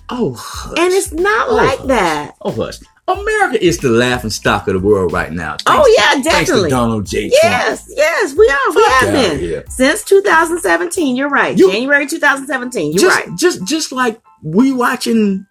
[0.08, 0.78] Oh, hush.
[0.78, 1.88] And it's not Oh, like hush.
[1.88, 2.34] that.
[2.42, 2.78] oh hush.
[3.18, 5.56] America is the laughing stock of the world right now.
[5.66, 6.70] Oh, yeah, Thanks to definitely.
[6.70, 7.28] Donald J.
[7.30, 7.42] Trump.
[7.42, 8.74] Yes, yes, we are.
[8.74, 9.70] We have been.
[9.70, 11.16] Since 2017.
[11.16, 11.56] You're right.
[11.56, 12.92] You- January 2017.
[12.92, 13.38] You're just, right.
[13.38, 15.46] just, just like we watching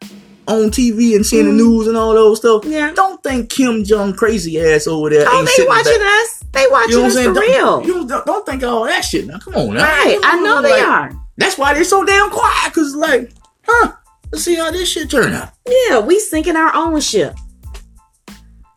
[0.47, 1.57] on TV and seeing Mhm.
[1.57, 2.65] the news and all those stuff.
[2.65, 2.91] Yeah.
[2.95, 5.25] Don't think Kim Jong crazy ass over there.
[5.27, 6.23] Oh, ain't they watching back.
[6.23, 6.43] us.
[6.51, 7.83] They watching You know us for Don't- real.
[7.85, 9.27] You don't, don't think all that shit.
[9.27, 9.83] Now, come on, now.
[9.83, 10.19] Right.
[10.23, 11.11] I know they Like, are.
[11.37, 12.73] That's why they're so damn quiet.
[12.73, 13.31] Cause like,
[13.67, 13.91] huh?
[14.31, 15.49] Let's see how this shit turn out.
[15.67, 17.35] Yeah, we sinking our own ship.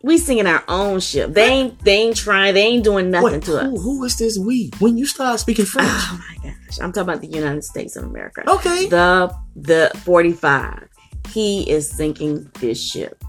[0.03, 1.33] We singing our own ship.
[1.33, 3.83] They ain't they ain't trying, they ain't doing nothing Wait, to who, us.
[3.83, 4.71] who is this we?
[4.81, 6.81] When you start speaking French, Oh my gosh.
[6.81, 8.43] I'm talking about the United States of America.
[8.51, 8.89] okay.
[8.89, 10.89] The the 45.
[11.29, 13.23] He is sinking this ship.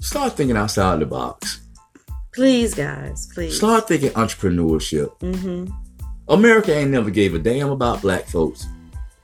[0.00, 1.62] Start thinking outside the box.
[2.34, 3.56] Please, guys, please.
[3.56, 5.18] Start thinking entrepreneurship.
[5.20, 5.72] Mm-hmm.
[6.28, 8.66] America ain't never gave a damn about black folks.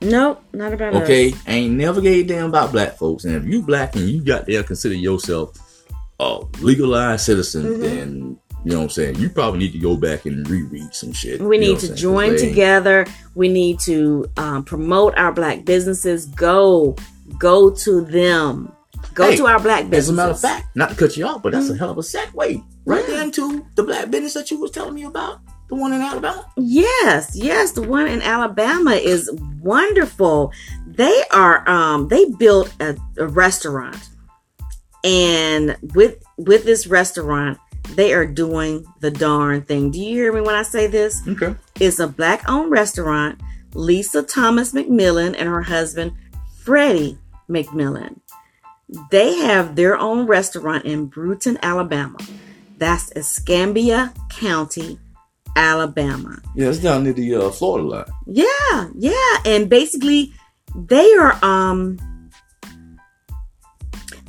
[0.01, 1.03] Nope, not about us.
[1.03, 3.23] Okay, ain't never gave a damn about black folks.
[3.25, 5.57] And if you black and you got there consider yourself
[6.19, 7.81] a legalized citizen, Mhm.
[7.81, 9.15] then you know what I'm saying.
[9.17, 11.39] You probably need to go back and reread some shit.
[11.39, 11.91] We need to I'm saying?
[11.91, 13.05] 'Cause join they together.
[13.35, 16.25] We need to um, promote our black businesses.
[16.25, 16.95] Go,
[17.37, 18.71] go to them.
[19.13, 20.09] Go Hey, to our black businesses.
[20.09, 21.97] As a matter of fact, not to cut you off, but that's a hell of
[21.99, 23.21] a segue right Yeah.
[23.23, 26.45] into the black business that you was telling me about, the one in Alabama.
[26.57, 29.29] Yes, yes, the one in Alabama is
[29.61, 30.51] wonderful.
[30.87, 34.09] They are um they built a, a restaurant.
[35.05, 37.59] And with with this restaurant,
[37.93, 39.91] they are doing the darn thing.
[39.91, 41.21] Do you hear me when I say this?
[41.27, 41.55] Okay.
[41.79, 43.39] It's a black owned restaurant.
[43.75, 46.13] Lisa Thomas McMillan and her husband
[46.57, 48.19] Freddie McMillan.
[49.11, 52.17] They have their own restaurant in Brewton, Alabama.
[52.77, 54.97] That's Escambia County,
[55.55, 56.41] Alabama.
[56.55, 58.05] Yeah, it's down near the uh, Florida line.
[58.25, 60.33] Yeah, yeah, and basically
[60.75, 61.99] they are um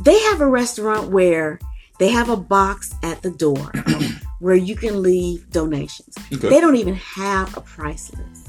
[0.07, 1.59] they have a restaurant where
[1.99, 3.73] they have a box at the door
[4.41, 6.15] where you can leave donations.
[6.33, 6.49] Okay.
[6.49, 8.49] They don't even have a price list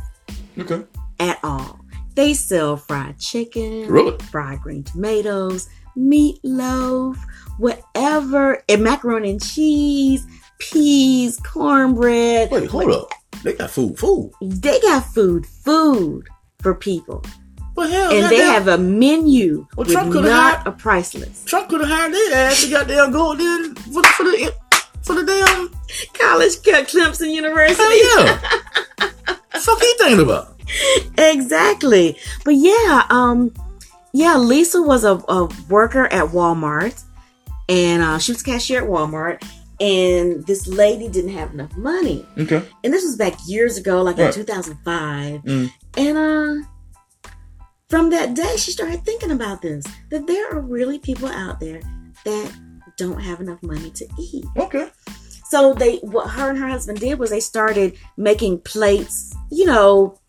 [0.59, 0.85] Okay.
[1.19, 1.79] at all.
[2.15, 4.17] They sell fried chicken, Really?
[4.31, 5.67] fried green tomatoes,
[5.97, 7.17] meatloaf,
[7.57, 10.25] whatever, and macaroni and cheese,
[10.59, 12.51] peas, cornbread.
[12.51, 13.09] Wait, hold up.
[13.43, 14.31] They got food, food.
[14.41, 16.27] They got food, food
[16.61, 17.23] for people.
[17.77, 21.47] But hell, and they have a menu Well, with Trump not had- a price list.
[21.47, 24.53] Trump could have hired their ass to goddamn go there for the for the
[25.03, 25.69] for the damn.
[26.13, 27.81] College cut Clemson University.
[27.81, 28.39] Hell yeah.
[29.59, 30.59] fuck he thinking about?
[31.17, 32.17] exactly.
[32.43, 33.53] But yeah, um,
[34.13, 37.01] yeah, Lisa was a, a worker at Walmart,
[37.69, 39.43] and uh, she was cashier at Walmart.
[39.79, 42.63] And this lady didn't have enough money, Okay.
[42.83, 45.41] and this was back years ago, like in 2005.
[45.43, 45.69] Mm.
[45.97, 46.67] And uh,
[47.89, 51.81] from that day, she started thinking about this: that there are really people out there
[52.25, 52.51] that
[52.97, 54.45] don't have enough money to eat.
[54.57, 54.89] Okay.
[55.49, 60.19] So they what her and her husband did was they started making plates, you know,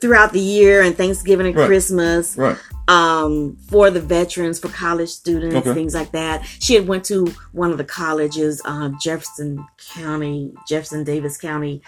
[0.00, 1.66] throughout the year and Thanksgiving and Right.
[1.66, 2.56] Christmas, Right.
[2.88, 5.74] um, for the veterans, for college students, Okay.
[5.74, 6.44] things like that.
[6.60, 11.82] She had went to one of the colleges, um, Jefferson County, Jefferson Davis County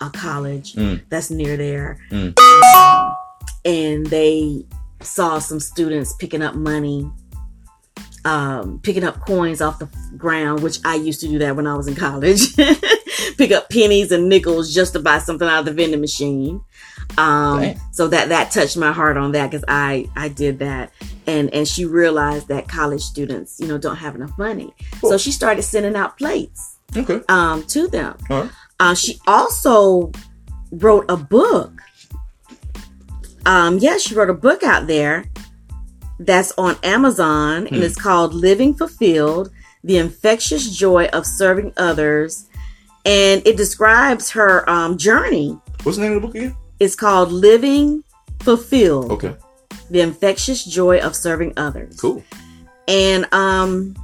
[0.00, 1.00] uh, College, Mm.
[1.08, 2.38] that's near there, Mm.
[2.38, 3.07] Um,
[3.64, 4.64] and they
[5.02, 7.10] saw some students picking up money
[8.24, 11.74] um, picking up coins off the ground, which I used to do that when I
[11.74, 12.54] was in college.
[13.38, 16.60] Pick up pennies and nickels just to buy something out of the vending machine.
[17.16, 17.80] Um, Dang.
[17.92, 20.92] so that that touched my heart on that because I I did that,
[21.26, 25.30] and and she realized that college students you know don't have enough money, so she
[25.30, 27.20] started sending out plates Okay.
[27.28, 28.16] um, to them.
[28.28, 28.50] Right.
[28.78, 30.12] Uh, she also
[30.72, 31.77] wrote a book.
[33.48, 35.24] Um, yeah, she wrote a book out there
[36.20, 37.82] that's on Amazon and Hmm.
[37.82, 39.50] it's called Living Fulfilled
[39.82, 42.44] The Infectious Joy of Serving Others.
[43.06, 45.58] And it describes her um, journey.
[45.82, 46.54] What's the name of the book again?
[46.78, 48.04] It's called Living
[48.40, 49.34] Fulfilled Okay.
[49.90, 51.98] The Infectious Joy of Serving Others.
[52.00, 52.22] Cool.
[52.86, 53.94] And um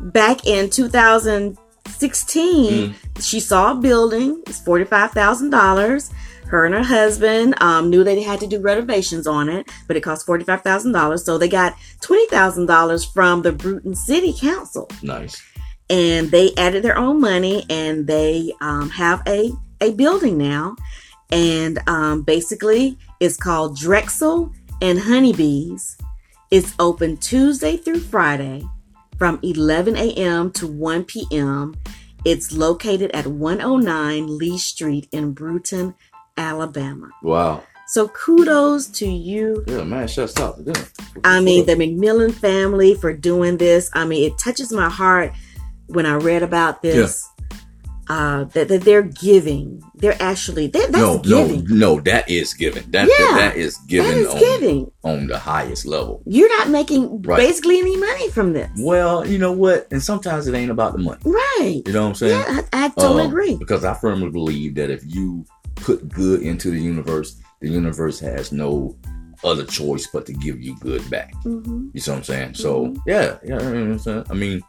[0.00, 4.42] back in 2016, she saw a building.
[4.46, 6.10] It's $45,000.
[6.50, 10.00] Her and her husband um, knew they had to do renovations on it, but it
[10.00, 11.20] cost $45,000.
[11.20, 14.90] So they got $20,000 from the Brewton City Council.
[15.00, 15.40] Nice.
[15.88, 20.74] And they added their own money and they um, have a, a building now.
[21.30, 25.98] And um, basically, it's called Drexell and Honeybees.
[26.50, 28.64] It's open Tuesday through Friday
[29.18, 30.50] from 11 a.m.
[30.52, 31.76] to 1 p.m.
[32.24, 35.94] It's located at 109 Lee Street in Brewton,
[36.40, 37.10] Alabama.
[37.22, 37.62] Wow.
[37.86, 39.64] So kudos to you.
[39.66, 40.08] Yeah, man.
[40.08, 40.74] Shut up them.
[41.24, 43.90] I mean, the McMillan family for doing this.
[43.94, 45.32] I mean, it touches my heart
[45.88, 47.26] when I read about this.
[48.08, 49.80] Uh, that, that they're giving.
[49.94, 51.64] They're actually that's no, giving.
[51.68, 52.00] no, no.
[52.00, 52.82] That is giving.
[52.90, 54.90] That Yeah, that is giving is on, giving.
[55.04, 56.20] on the highest level.
[56.26, 57.36] You're not making Right.
[57.38, 59.86] basically any money from this, Well, you know what?
[59.92, 61.20] And sometimes it ain't about the money.
[61.24, 61.82] right?
[61.86, 62.32] You know what I'm saying?
[62.40, 63.54] Yeah, I, I totally Um, agree.
[63.56, 65.44] Because I firmly believe that if you
[65.80, 68.96] put good into the universe, the universe has no
[69.44, 71.34] other choice but to give you good back.
[71.42, 72.54] hmm You see what I'm saying?
[72.54, 72.98] So Mhm.
[73.06, 73.62] yeah, yeah.
[73.70, 74.24] You know what I'm?
[74.30, 74.62] I mean,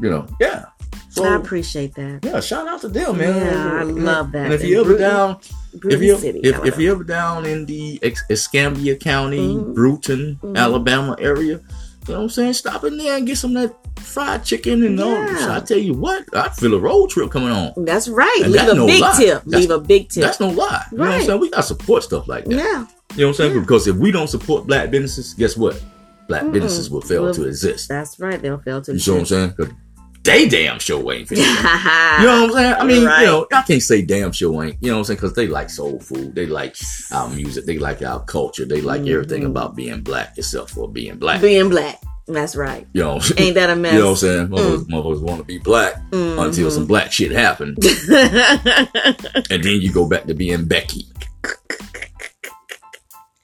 [0.00, 0.66] you know, yeah.
[1.08, 2.20] So I appreciate that.
[2.24, 3.36] yeah, shout out to them, man.
[3.36, 4.46] Yeah, I love that.
[4.46, 5.36] And if you ever Brewton- down,
[5.74, 7.98] Brewton if you City, if, if you ever down in the
[8.30, 9.74] Escambia County, Mhm.
[9.74, 10.56] Brewton, Mhm.
[10.56, 11.60] Alabama area,
[12.08, 12.52] you know what I'm saying?
[12.54, 15.10] Stop in there and get some of that fried chicken and all.
[15.12, 15.56] Yeah.
[15.56, 17.72] I tell you what, I feel a road trip coming on.
[17.84, 18.40] That's right.
[18.42, 19.16] And Leave that's a no big lie.
[19.16, 19.44] tip.
[19.44, 20.22] That's- Leave a big tip.
[20.24, 20.84] That's no lie.
[20.92, 21.40] You know what I'm saying?
[21.40, 22.54] We got to support stuff like that.
[22.54, 22.86] yeah.
[23.14, 23.54] You know what I'm saying?
[23.54, 23.60] Yeah.
[23.60, 25.80] Because if we don't support black businesses, guess what?
[26.28, 26.52] Black Mm-mm.
[26.52, 27.88] businesses will fail Well, to exist.
[27.88, 28.40] That's right.
[28.40, 28.92] They'll fail to.
[28.92, 29.54] You see what I'm saying?
[30.24, 31.30] They damn sure ain't.
[31.30, 32.74] you You know what I'm saying?
[32.74, 33.20] I mean, Right.
[33.22, 34.76] you know, I can't say damn sure ain't.
[34.80, 35.16] You know what I'm saying?
[35.16, 36.34] Because they like soul food.
[36.34, 36.76] They like
[37.10, 37.64] our music.
[37.66, 38.64] They like our culture.
[38.64, 39.46] They like everything Mhm.
[39.50, 41.40] about being black except for being black.
[41.40, 42.00] Being black.
[42.28, 42.86] That's right.
[42.92, 43.94] you know, Ain't that a mess?
[43.94, 44.46] you know what I'm saying?
[44.48, 46.72] Motherfuckers, motherfuckers want to be black until Mhm.
[46.72, 47.74] some black shit happen,
[49.50, 51.06] and then you go back to being Becky.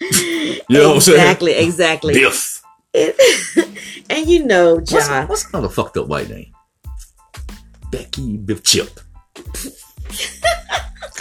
[0.01, 1.19] You know what I'm saying?
[1.21, 2.15] exactly, exactly.
[2.15, 2.63] Biff.
[2.95, 3.17] It-
[4.09, 6.53] and you know, What's, John, what's another fucked up white name?
[7.91, 9.01] Becky Biff Chip.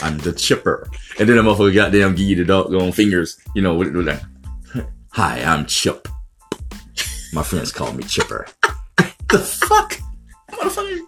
[0.01, 0.89] I'm the chipper.
[1.19, 4.23] And then the motherfucker goddamn give you the doggone fingers, you know, with, with that.
[5.12, 6.08] Hi, I'm Chip.
[7.34, 8.47] My friends call me Chipper.
[9.30, 9.97] the fuck,
[10.51, 10.99] motherfucker.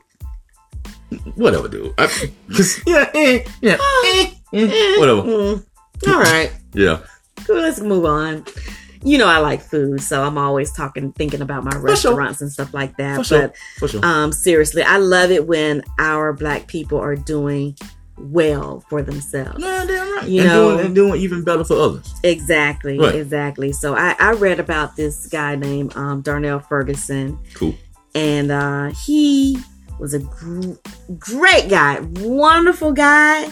[1.36, 1.94] Whatever, dude.
[1.98, 2.06] I,
[2.88, 5.22] yeah, eh, yeah, eh, eh, whatever.
[5.24, 5.66] Mm.
[6.08, 6.52] All right.
[6.72, 7.00] Yeah,
[7.46, 8.46] Cool, let's move on.
[9.04, 11.80] You know I like food, so I'm always talking, thinking about my sure.
[11.82, 13.16] restaurants and stuff like that.
[13.18, 14.06] for sure, But for sure.
[14.06, 17.78] um, seriously, I love it when our black people are doing
[18.18, 19.58] well for themselves.
[19.60, 20.28] Nah, damn right.
[20.28, 22.14] You and know- doing, and doing even better for others.
[22.24, 23.16] Exactly, Right.
[23.16, 23.72] exactly.
[23.72, 27.76] So I, I read about this guy named um, Darnell Ferguson, Cool.
[28.16, 29.58] and uh, he
[30.00, 30.74] was a gr-
[31.18, 33.50] great guy, wonderful guy,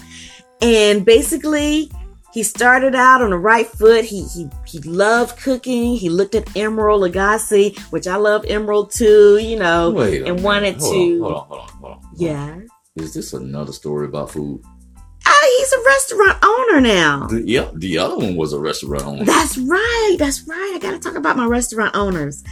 [0.62, 1.90] and basically
[2.38, 4.06] he started out on the right foot.
[4.06, 5.96] He he he loved cooking.
[5.96, 9.40] He looked at Emeril Lagasse, which I love Emeril too.
[9.40, 10.44] You know, Wait, and minute.
[10.44, 12.10] wanted hold to- On, hold on, hold on, hold on.
[12.16, 12.60] yeah.
[12.96, 14.62] Is this another story about food?
[15.26, 17.26] Ah, he's a restaurant owner now.
[17.28, 19.26] The, yeah, the other one was a restaurant owner.
[19.26, 20.16] That's right.
[20.20, 20.74] That's right.
[20.76, 22.44] I got to talk about my restaurant owners.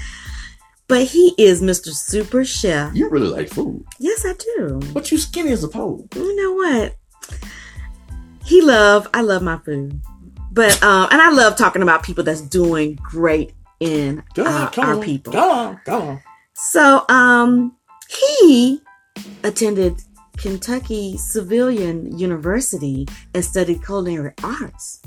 [0.87, 1.89] But he is Mr.
[1.93, 2.95] Super Chef.
[2.95, 4.79] you really like food, Yes, I do.
[4.93, 6.07] but you skinny as a pole.
[6.15, 6.95] You know what?
[8.45, 9.07] He love.
[9.13, 9.99] I love my food,
[10.51, 14.71] but um, and I love talking about people that's doing great in Go on, our,
[14.71, 15.33] come our on, people.
[15.33, 16.21] Go on, go on.
[16.53, 17.75] So um,
[18.07, 18.81] he
[19.43, 20.01] attended
[20.37, 25.01] Kentucky Sullivan University and studied culinary arts.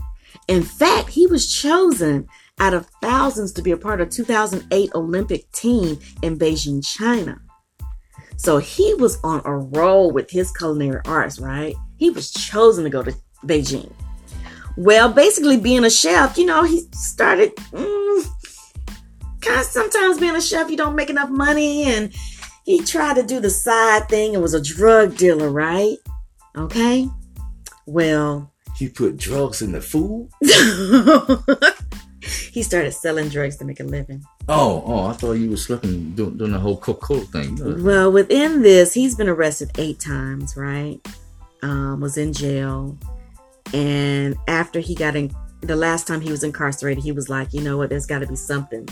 [0.48, 2.26] In fact, he was chosen
[2.58, 7.40] out of thousands to be a part of 2008 Olympic team in Beijing, China.
[8.36, 11.74] So he was on a roll with his culinary arts, right?
[11.96, 13.92] He was chosen to go to Beijing.
[14.76, 18.26] Well, basically, being a chef, you know, he started mm,
[19.40, 22.14] kind of sometimes being a chef, you don't make enough money, and
[22.64, 25.96] he tried to do the side thing and was a drug dealer, right?
[26.56, 27.08] Okay.
[27.86, 30.28] Well, he put drugs in the food?
[32.52, 34.22] he started selling drugs to make a living.
[34.48, 37.82] Oh, oh, I thought you were slipping doing, doing the whole Coca Cola thing.
[37.82, 41.00] Well, within this, he's been arrested eight times, right?
[41.62, 42.96] Um, was in jail.
[43.74, 47.60] And after he got in, the last time he was incarcerated, he was like, you
[47.60, 48.88] know what, there's got to be something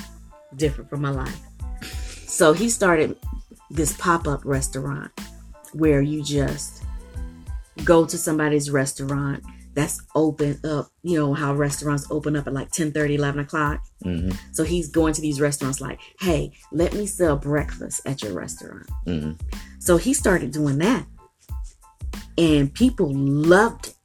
[0.57, 1.41] different for my life.
[2.27, 3.17] So he started
[3.71, 5.11] this pop up restaurant
[5.73, 6.83] where you just
[7.85, 9.43] go to somebody's restaurant
[9.75, 13.81] that's open up, you know, how restaurants open up at like 10 30 11 o'clock.
[14.03, 18.33] hmm So he's going to these restaurants like, hey, let me sell breakfast at your
[18.33, 18.89] restaurant.
[19.05, 19.33] hmm
[19.79, 21.07] So he started doing that.
[22.39, 23.96] And people loved it.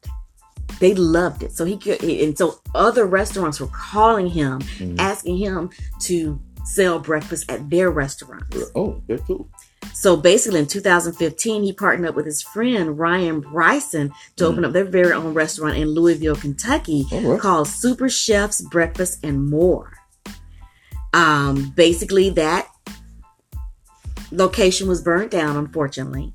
[0.82, 1.54] They loved it.
[1.54, 4.96] So he could, and so other restaurants were calling him, Mhm.
[5.00, 5.70] asking him
[6.02, 8.58] to sell breakfast at their restaurants.
[8.76, 9.48] Oh, that's cool.
[9.94, 14.74] So basically, in 2015, he partnered up with his friend Ryan Bryson to open up
[14.74, 17.40] their very own restaurant in Louisville, Kentucky, right.
[17.40, 19.94] called Super Chefs Breakfast and More.
[21.14, 22.68] Um, basically, that
[24.32, 26.34] location was burnt down, unfortunately.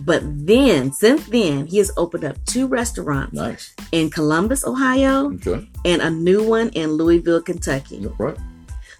[0.00, 3.74] But then, since then, he has opened up two restaurants Nice.
[3.92, 5.68] in Columbus, Ohio, Okay.
[5.84, 7.96] and a new one in Louisville, Kentucky.
[7.96, 8.36] Yep, right.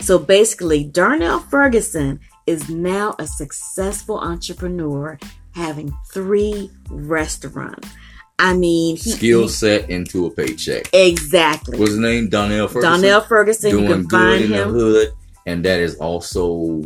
[0.03, 5.19] So basically, Darnell Ferguson is now a successful entrepreneur
[5.53, 7.89] having three restaurants.
[8.39, 10.89] I mean, he, Skill set into a paycheck.
[10.95, 11.79] exactly.
[11.79, 12.29] What's his name?
[12.31, 13.03] Donnell Ferguson.
[13.03, 14.73] Donnell Ferguson, doing you can good find in him.
[14.73, 15.13] the hood,
[15.47, 16.83] and that is also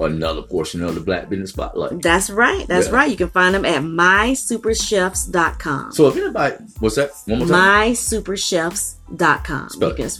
[0.00, 2.00] another portion of the Black Business Spotlight.
[2.02, 2.66] That's right.
[2.66, 2.94] That's Yeah.
[2.94, 3.10] right.
[3.10, 5.92] You can find them at mysuperchefs.com.
[5.92, 7.10] So if anybody, what's that?
[7.26, 7.92] One more time.
[7.92, 9.68] mysuperchefs.com.
[9.70, 9.96] Spell You it.
[9.96, 10.10] can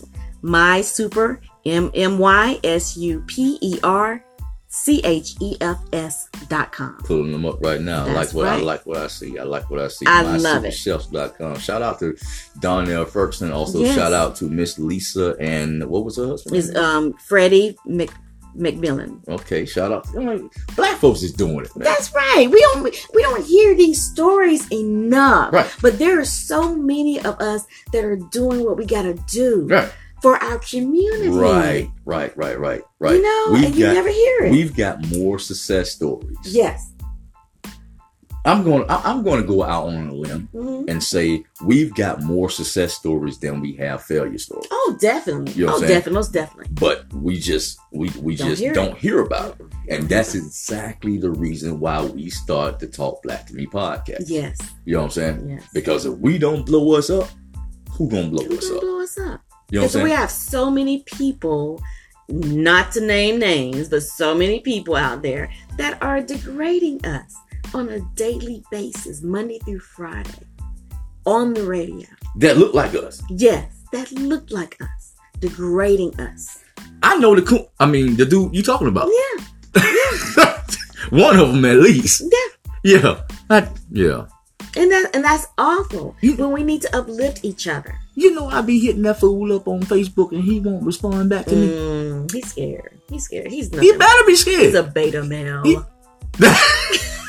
[0.42, 4.24] my super M M Y S U P E R
[4.68, 6.96] C H E F S dot com.
[7.04, 8.02] Pulling them up right now.
[8.04, 9.38] I like That's what I like what I see.
[9.38, 10.06] I like what I see.
[10.06, 10.72] I love it.
[10.72, 11.58] MySuperChefs.com.
[11.58, 12.16] Shout out to
[12.60, 13.52] Donnell Ferguson.
[13.52, 13.94] Also Yes.
[13.94, 16.56] shout out to Miss Lisa and what was her husband?
[16.56, 18.10] Is um Freddie Mc,
[18.56, 19.26] McMillan.
[19.28, 20.06] okay, shout out.
[20.76, 21.84] Black folks is doing it, man.
[21.84, 22.48] That's right.
[22.50, 22.82] We don't
[23.14, 25.52] we don't hear these stories enough.
[25.52, 25.74] Right.
[25.80, 29.92] But there are so many of us that are doing what we gotta do right,
[30.20, 31.28] for our community.
[31.28, 33.14] right, right, right, right, right.
[33.14, 34.52] You know, We've and you never hear it.
[34.52, 36.36] We've got more success stories.
[36.44, 36.91] yes.
[38.44, 38.84] I'm going.
[38.90, 40.90] I- I'm going to go out on a limb Mhm.
[40.90, 44.66] and say we've got more success stories than we have failure stories.
[44.70, 45.52] Oh, definitely.
[45.52, 46.12] You know oh, definitely.
[46.14, 46.72] Most definitely.
[46.74, 51.18] But we just we we Don't just hear don't hear about it, and that's exactly
[51.18, 54.24] the reason why we start the Talk Black to Me podcast.
[54.26, 54.58] Yes.
[54.86, 55.48] You know what I'm saying?
[55.48, 55.62] Yes.
[55.72, 57.28] Because if we don't blow us up,
[57.92, 58.82] who gonna blow Who's us gonna up?
[58.82, 59.40] blow us up?
[59.70, 61.80] You know what I'm we have so many people,
[62.28, 67.34] not to name names, but so many people out there that are degrading us
[67.74, 70.30] on a daily basis, Monday through Friday,
[71.26, 72.06] on the radio.
[72.36, 73.22] That look like us.
[73.30, 76.62] Yes, that look like us, degrading us.
[77.02, 77.66] I know the coon.
[77.80, 79.08] I mean, the dude you talking about.
[79.08, 79.82] Yeah,
[81.10, 82.22] One of them at least.
[82.22, 82.38] yeah.
[82.84, 83.20] Yeah.
[83.50, 84.26] I, yeah.
[84.76, 86.16] And that and that's awful.
[86.20, 87.98] You- when we need to uplift each other.
[88.14, 91.46] You know, I be hitting that fool up on Facebook and he won't respond back
[91.46, 91.68] to me.
[91.68, 92.98] Mm, he's scared.
[93.08, 93.50] He's scared.
[93.50, 93.88] He's nothing.
[93.90, 94.62] He better be scared.
[94.62, 95.62] He's a beta male.
[95.62, 95.78] He-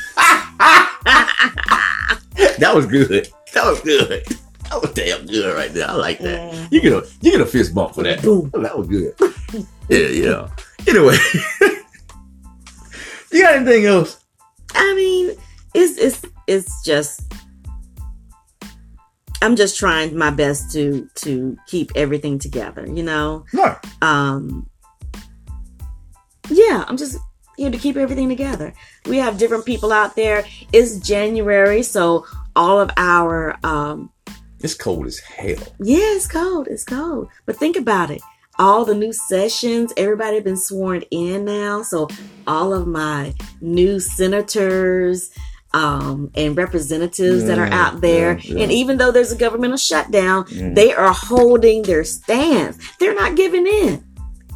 [2.58, 3.28] that was good.
[3.54, 4.26] That was good.
[4.70, 5.90] That was damn good right there.
[5.90, 6.54] I like that.
[6.54, 6.68] Yeah.
[6.72, 8.22] You get a you get a fist bump for that.
[8.22, 9.14] That was good.
[9.90, 10.50] Yeah, yeah.
[10.88, 11.18] Anyway,
[13.32, 14.24] you got anything else?
[14.74, 15.36] I mean,
[15.74, 17.22] it's it's it's just
[19.42, 23.46] I'm just trying my best to to keep everything together, you know.
[23.54, 23.76] No.
[24.02, 24.70] Um
[26.50, 27.18] Yeah, I'm just
[27.58, 28.74] here to keep everything together.
[29.06, 30.46] We have different people out there.
[30.72, 32.26] It's January, so
[32.56, 34.12] all of our um
[34.62, 35.56] It's cold as hell.
[35.80, 36.68] yeah, it's cold.
[36.68, 37.28] It's cold.
[37.46, 38.22] But think about it.
[38.60, 41.82] All the new sessions, everybody been sworn in now.
[41.82, 42.08] So
[42.46, 45.32] all of my new senators
[45.74, 48.62] um, and representatives that are out there, yeah, yeah.
[48.64, 50.76] and even though there's a governmental shutdown, Mm.
[50.76, 52.78] they are holding their stance.
[53.00, 54.04] They're not giving in.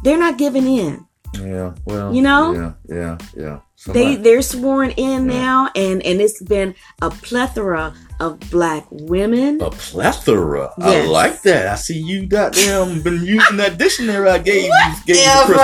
[0.04, 1.04] They're not giving in.
[1.34, 2.52] Yeah, well, You know?
[2.52, 3.58] yeah, yeah, yeah.
[3.86, 5.38] They Somebody- they're sworn in Yeah.
[5.40, 9.60] now, and and it's been a plethora of black women.
[9.60, 10.72] a plethora.
[10.80, 11.68] I like that.
[11.68, 14.72] I see you goddamn been using that dictionary I gave you.
[15.06, 15.22] Gave you.
[15.44, 15.60] Christmas.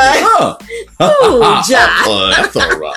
[1.00, 1.12] Huh?
[1.24, 1.42] Ooh,
[2.52, 2.92] plethora.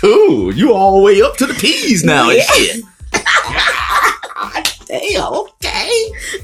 [0.00, 0.54] cool.
[0.54, 2.44] You all the way up to the P's now and Yeah.
[2.54, 2.82] shit.
[4.86, 5.32] Damn.
[5.32, 5.90] Okay.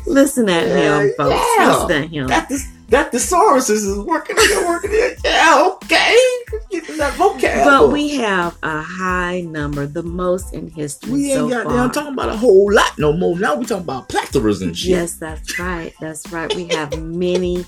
[0.07, 1.37] Listen at him, folks.
[1.59, 1.77] Yeah.
[1.77, 2.27] Listen at him.
[2.91, 4.34] That thesaurus is working.
[4.34, 5.20] They're working it.
[5.24, 5.70] Yeah.
[5.74, 6.16] Okay.
[6.97, 7.64] That vocab.
[7.64, 11.93] But we have a high number, the most in history we ain't so got down
[11.93, 13.38] talking about a whole lot no more.
[13.38, 14.91] Now we talking about plethoras and shit.
[14.91, 15.95] Yes, that's right.
[16.01, 16.53] That's right.
[16.57, 17.64] We have many,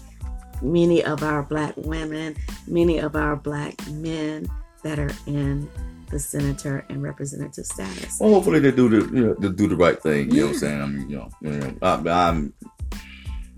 [0.60, 4.48] many of our black women, many of our black men
[4.82, 5.70] that are in
[6.10, 8.18] the senator and representative status.
[8.20, 10.32] Well, hopefully they do the you know they do the right thing.
[10.32, 10.82] You know what I'm saying?
[10.82, 12.52] I mean, you know, you know I, I'm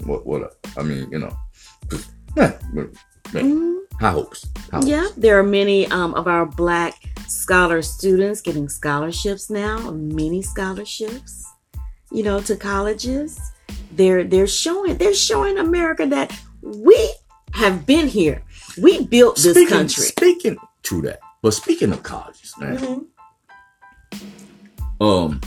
[0.05, 1.35] what what I mean, you know,
[2.37, 2.53] yeah,
[3.33, 3.79] Mhm.
[4.01, 4.47] high hopes.
[4.71, 4.87] High hopes.
[4.87, 6.95] Yeah, there are many um, of our black
[7.29, 11.45] scholar students getting scholarships now, many scholarships,
[12.13, 13.39] you know, to colleges.
[13.93, 16.33] They're they're showing they're showing America that
[16.63, 17.13] we
[17.53, 18.43] have been here.
[18.81, 20.05] We built this speaking, country.
[20.05, 23.07] Speaking true that, but speaking of colleges, man,
[24.13, 24.25] Mhm.
[25.01, 25.41] um,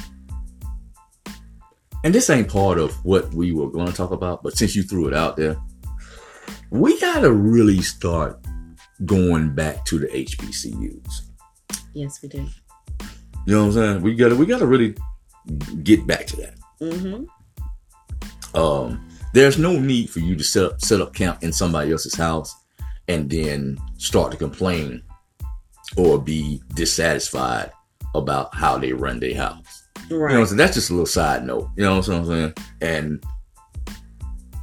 [2.04, 4.84] and this ain't part of what we were going to talk about, but since you
[4.84, 5.58] threw it out there,
[6.72, 8.40] we got to really start
[9.06, 11.22] going back to the HBCUs.
[11.94, 12.48] Yes, we do.
[13.46, 14.02] You know what I'm saying?
[14.02, 14.96] We got to we got to really
[15.84, 16.54] get back to that.
[16.80, 17.24] hmm
[18.54, 22.16] um, there's no need for you to set up set up camp in somebody else's
[22.16, 22.56] house
[23.08, 25.04] and then start to complain
[25.96, 27.72] or be dissatisfied
[28.16, 29.88] about how they run their house.
[30.10, 30.58] You know what I'm saying?
[30.58, 31.70] That's just a little side note.
[31.76, 32.54] You know what I'm saying?
[32.82, 33.24] And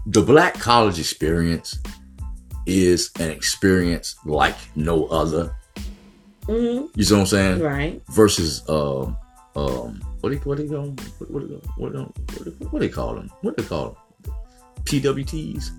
[0.07, 1.78] the black college experience
[2.66, 5.55] is an experience like no other.
[6.46, 7.61] hmm You see what I'm saying?
[7.62, 8.02] Right.
[8.11, 9.16] Versus um
[9.57, 10.96] um what do you what do you call them?
[11.18, 13.30] What what do what what what do they call them?
[13.42, 14.34] What do they call them?
[14.84, 15.70] PWTs?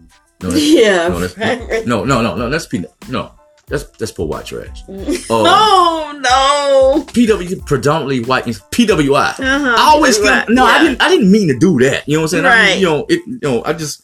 [0.44, 1.08] No, Yeah.
[1.10, 2.50] no, that's, no, no, no, no.
[2.50, 2.84] That's P.
[3.10, 3.32] No,
[3.68, 4.82] that's that's poor white trash.
[4.90, 7.04] Um, oh no!
[7.14, 8.46] PW predominantly white.
[8.46, 9.40] PWI.
[9.40, 9.76] Uh-huh.
[9.78, 10.46] I always Right.
[10.48, 10.66] get, no.
[10.66, 11.02] I didn't.
[11.02, 12.08] I didn't mean to do that.
[12.08, 12.46] You know what I'm saying?
[12.46, 12.66] I Right.
[12.72, 13.22] mean, you know it.
[13.26, 14.04] You know I just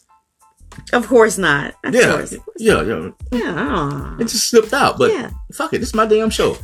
[0.94, 1.74] Of course not.
[1.86, 2.36] Of yeah course.
[2.58, 3.10] yeah yeah.
[3.32, 4.16] Yeah.
[4.20, 4.98] It just slipped out.
[4.98, 5.30] But yeah.
[5.54, 5.80] fuck it.
[5.80, 6.58] This is my damn show.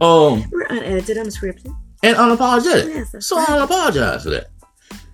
[0.00, 1.74] Um We're unedited, unscripted.
[2.02, 2.88] and unapologetic.
[3.12, 3.46] Yes, So I right.
[3.48, 4.46] don't apologize for that.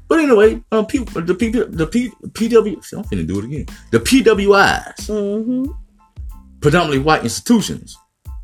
[0.09, 3.67] But anyway, uh, P, the P, the P, PW, see, I'm finna do it again.
[3.93, 5.71] The PWIs, Mm-hmm.
[6.61, 7.97] predominantly white institutions,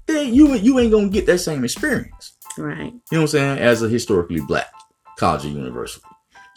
[0.07, 2.37] they, you you ain't gonna get that same experience.
[2.57, 2.87] Right.
[2.87, 3.59] You know what I'm saying?
[3.59, 4.69] As a historically black
[5.19, 6.03] college or university.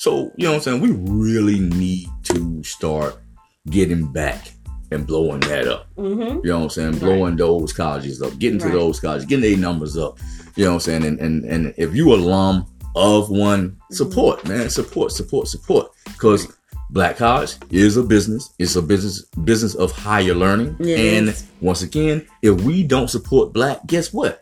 [0.01, 0.81] So you know what I'm saying?
[0.81, 3.19] We really need to start
[3.69, 4.51] getting back
[4.89, 5.93] and blowing that up.
[5.95, 6.39] Mm-hmm.
[6.43, 6.97] You know what I'm saying?
[6.97, 8.73] Blowing those colleges up, getting to Right.
[8.73, 10.17] those colleges, getting their numbers up.
[10.55, 11.05] You know what I'm saying?
[11.05, 13.93] And and, and if you alum of one, Mm-hmm.
[13.93, 14.71] support, man.
[14.71, 15.91] Support, support, support.
[16.05, 16.47] Because
[16.89, 18.49] Black College is a business.
[18.57, 20.77] It's a business business of higher learning.
[20.79, 20.99] Yes.
[20.99, 24.40] And once again, if we don't support black, guess what?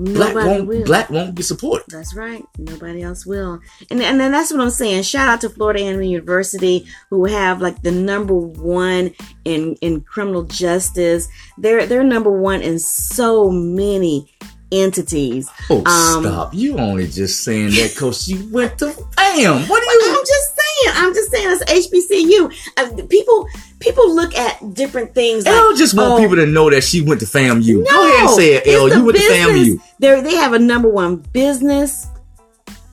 [0.00, 0.84] Black Nobody won't will.
[0.84, 1.82] black won't get support.
[1.88, 2.44] That's right.
[2.56, 3.58] Nobody else will.
[3.90, 5.02] And and then that's what I'm saying.
[5.02, 9.10] Shout out to Florida A&M University who have like the number one
[9.44, 11.26] in in criminal justice.
[11.58, 14.32] They're they're number one in so many
[14.70, 15.48] entities.
[15.70, 16.54] Oh, Um, stop.
[16.54, 18.86] You only just saying that because you went to
[19.16, 19.62] bam.
[19.68, 20.94] What are you I'm just saying.
[20.94, 21.58] I'm just saying.
[21.60, 22.72] It's HBCU.
[22.76, 23.48] Uh, people
[23.80, 25.44] people look at different things.
[25.44, 27.84] Like, L just want oh, people to know that she went to FAMU.
[27.84, 28.88] No, Go ahead and say it, L.
[28.88, 29.46] You went business.
[29.46, 29.82] to FAMU.
[29.98, 32.06] They they have a number one business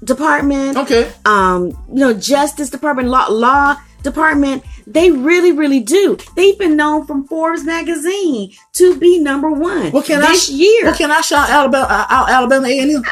[0.03, 0.77] department.
[0.77, 1.11] Okay.
[1.25, 4.63] um, you know, justice department, law, law department.
[4.88, 6.17] They really, really do.
[6.36, 10.51] They've been known from Forbes magazine to be number one What can I this sh-
[10.51, 10.86] year.
[10.86, 13.03] Well, can I shout Alabama, uh, out Alabama A&M?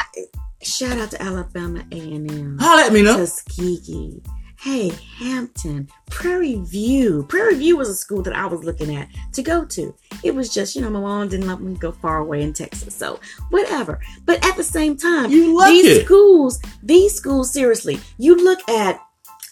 [0.62, 3.16] Shout out to Alabama A&M, Holla at me now.
[3.16, 4.22] Tuskegee.
[4.64, 7.26] Hey, Hampton, Prairie View.
[7.28, 9.94] Prairie View was a school that I was looking at to go to.
[10.22, 12.94] It was just, you know, my mom didn't let me go far away in Texas,
[12.94, 14.00] so whatever.
[14.24, 16.04] But at the same time, You like these it.
[16.06, 19.02] schools, these schools, seriously, you look at,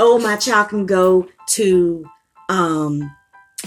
[0.00, 2.06] oh, my child can go to,
[2.48, 3.14] um,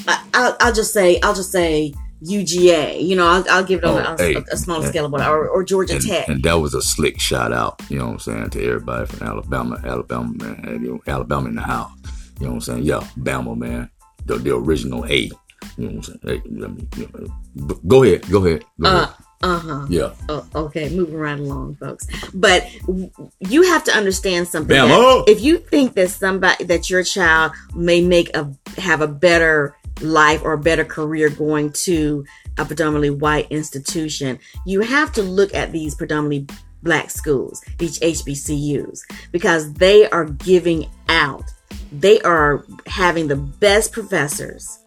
[0.08, 1.94] I, I'll, I'll just say, I'll just say
[2.24, 3.02] UGA.
[3.06, 5.28] You know, I'll, I'll give it on Oh, a, hey, a, smaller scale, of what-
[5.28, 6.28] or, or Georgia And, Tech.
[6.28, 9.28] and that was a slick shout out, you know what I'm saying, to everybody from
[9.28, 11.92] Alabama, Alabama, man, and, you know, Alabama in the house.
[12.40, 12.84] You know what I'm saying?
[12.84, 13.90] Yeah, Bama, man,
[14.26, 15.18] the, the original A.
[15.18, 15.32] You
[15.78, 16.20] know what I'm saying?
[16.24, 19.10] Hey, let me, you know, go ahead, go ahead, go Uh, ahead.
[19.44, 19.86] uh huh.
[19.90, 22.08] Yeah, Oh, okay, moving right along, folks.
[22.34, 23.10] But w-
[23.40, 24.76] you have to understand something.
[24.76, 25.24] Bama!
[25.28, 30.42] If you think that somebody that your child may make a have a better life
[30.44, 32.26] or a better career going to
[32.58, 36.48] a predominantly white institution, you have to look at these predominantly
[36.84, 41.44] black schools, these HBCUs, because they are giving out.
[41.92, 44.80] They are having the best professors.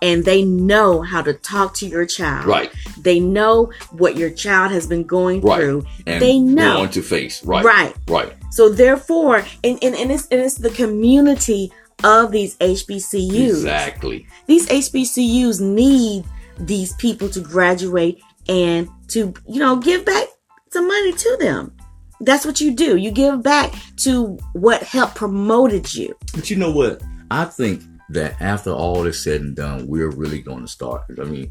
[0.00, 2.46] And they know how to talk to your child.
[2.46, 5.58] right, They know what your child has been going Right.
[5.60, 5.86] through.
[6.06, 6.76] and they know.
[6.76, 7.96] going to face, right, Right.
[8.08, 8.32] right.
[8.52, 11.72] So therefore, and, and, and, it's, and it's the community
[12.04, 13.48] of these HBCUs.
[13.48, 14.26] Exactly.
[14.46, 16.24] These HBCUs need
[16.58, 20.26] these people to graduate and to, you know, give back
[20.70, 21.72] some money to them.
[22.20, 22.96] That's what you do.
[22.96, 26.16] You give back to what helped promoted you.
[26.34, 27.02] But you know what?
[27.30, 31.02] I think that after all is said and done, we're really going to start.
[31.20, 31.50] I mean,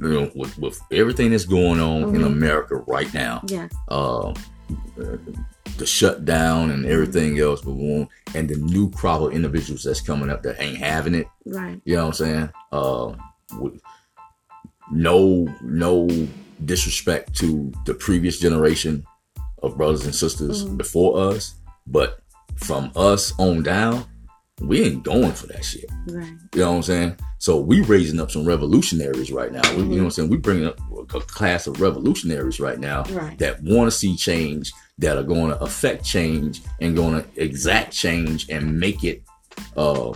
[0.00, 2.26] you know, with, with everything that's going on in Mhm.
[2.26, 3.68] America right now, Yeah.
[3.88, 4.32] uh,
[5.78, 7.72] the shutdown and everything else, but
[8.34, 11.26] and the new crop of individuals that's coming up that ain't having it.
[11.44, 11.80] Right.
[11.84, 12.50] You know what I'm saying?
[12.72, 13.12] Uh,
[13.58, 13.80] with
[14.90, 16.08] no, no
[16.64, 19.04] disrespect to the previous generation
[19.62, 20.76] of brothers and sisters Mhm.
[20.76, 21.54] before us,
[21.86, 22.20] but
[22.56, 24.04] from us on down,
[24.62, 25.84] we ain't going for that shit.
[26.08, 26.32] Right.
[26.54, 27.16] You know what I'm saying?
[27.38, 29.60] So we raising up some revolutionaries right now.
[29.74, 30.30] We, you know what I'm saying?
[30.30, 30.78] We bringing up
[31.14, 33.38] a class of revolutionaries right now Right.
[33.38, 37.92] that want to see change, that are going to affect change and going to exact
[37.92, 39.22] change and make it
[39.76, 40.10] uh,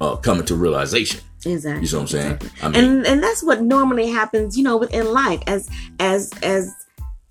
[0.00, 1.20] uh, come into realization.
[1.46, 1.80] Exactly.
[1.82, 2.32] You see what I'm saying?
[2.32, 2.50] Exactly.
[2.62, 5.70] I mean, and and that's what normally happens you know within life as
[6.00, 6.74] as as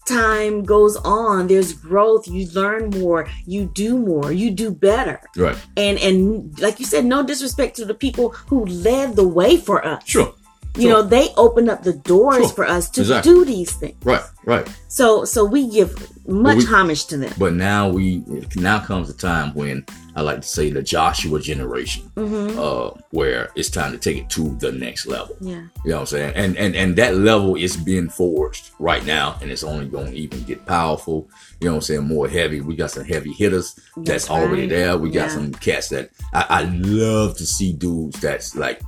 [0.08, 5.58] time goes on there's growth you learn more you do more you do better right.
[5.76, 9.86] and and like you said no disrespect to the people who led the way for
[9.86, 10.34] us Sure.
[10.78, 10.92] You sure.
[10.92, 12.50] know they open up the doors Sure.
[12.50, 13.32] for us to Exactly.
[13.34, 14.22] do these things Right.
[14.46, 14.68] Right.
[14.88, 15.92] so so we give
[16.28, 18.24] much we- homage to them But now we
[18.56, 23.50] now comes the time when I like to say the Joshua generation, hmm uh, where
[23.56, 25.36] it's time to take it to the next level.
[25.40, 26.34] yeah You know what I'm saying?
[26.36, 30.18] And and and that level is being forged right now, and it's only going to
[30.18, 31.28] even get powerful.
[31.60, 32.08] You know what I'm saying?
[32.08, 32.62] More heavy.
[32.62, 34.70] We got some heavy hitters that's, That's already right.
[34.70, 34.98] there.
[34.98, 35.36] We got Yeah.
[35.36, 38.80] some cats that I, I love to see dudes that's like,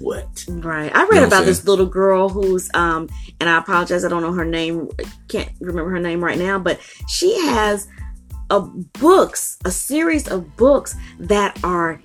[0.00, 0.44] what?
[0.48, 0.90] Right.
[0.94, 3.08] I read You know about this little girl who's um
[3.40, 4.88] and I apologize, I don't know her name
[5.28, 7.86] can't remember her name right now, but she has
[8.50, 12.00] a books, a series of books that are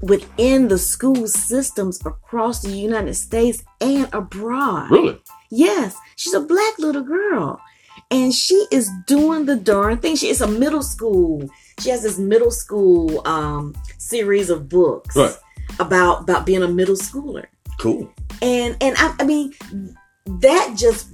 [0.00, 4.90] within the school systems across the United States and abroad.
[4.90, 5.20] Really?
[5.50, 7.60] Yes, she's a black little girl.
[8.12, 10.16] And she is doing the darn thing.
[10.16, 11.48] She is a middle school.
[11.80, 15.34] She has this middle school um series of books Right.
[15.80, 17.46] about about being a middle schooler.
[17.80, 18.12] Cool.
[18.42, 19.52] And and I, I mean
[20.26, 21.08] that just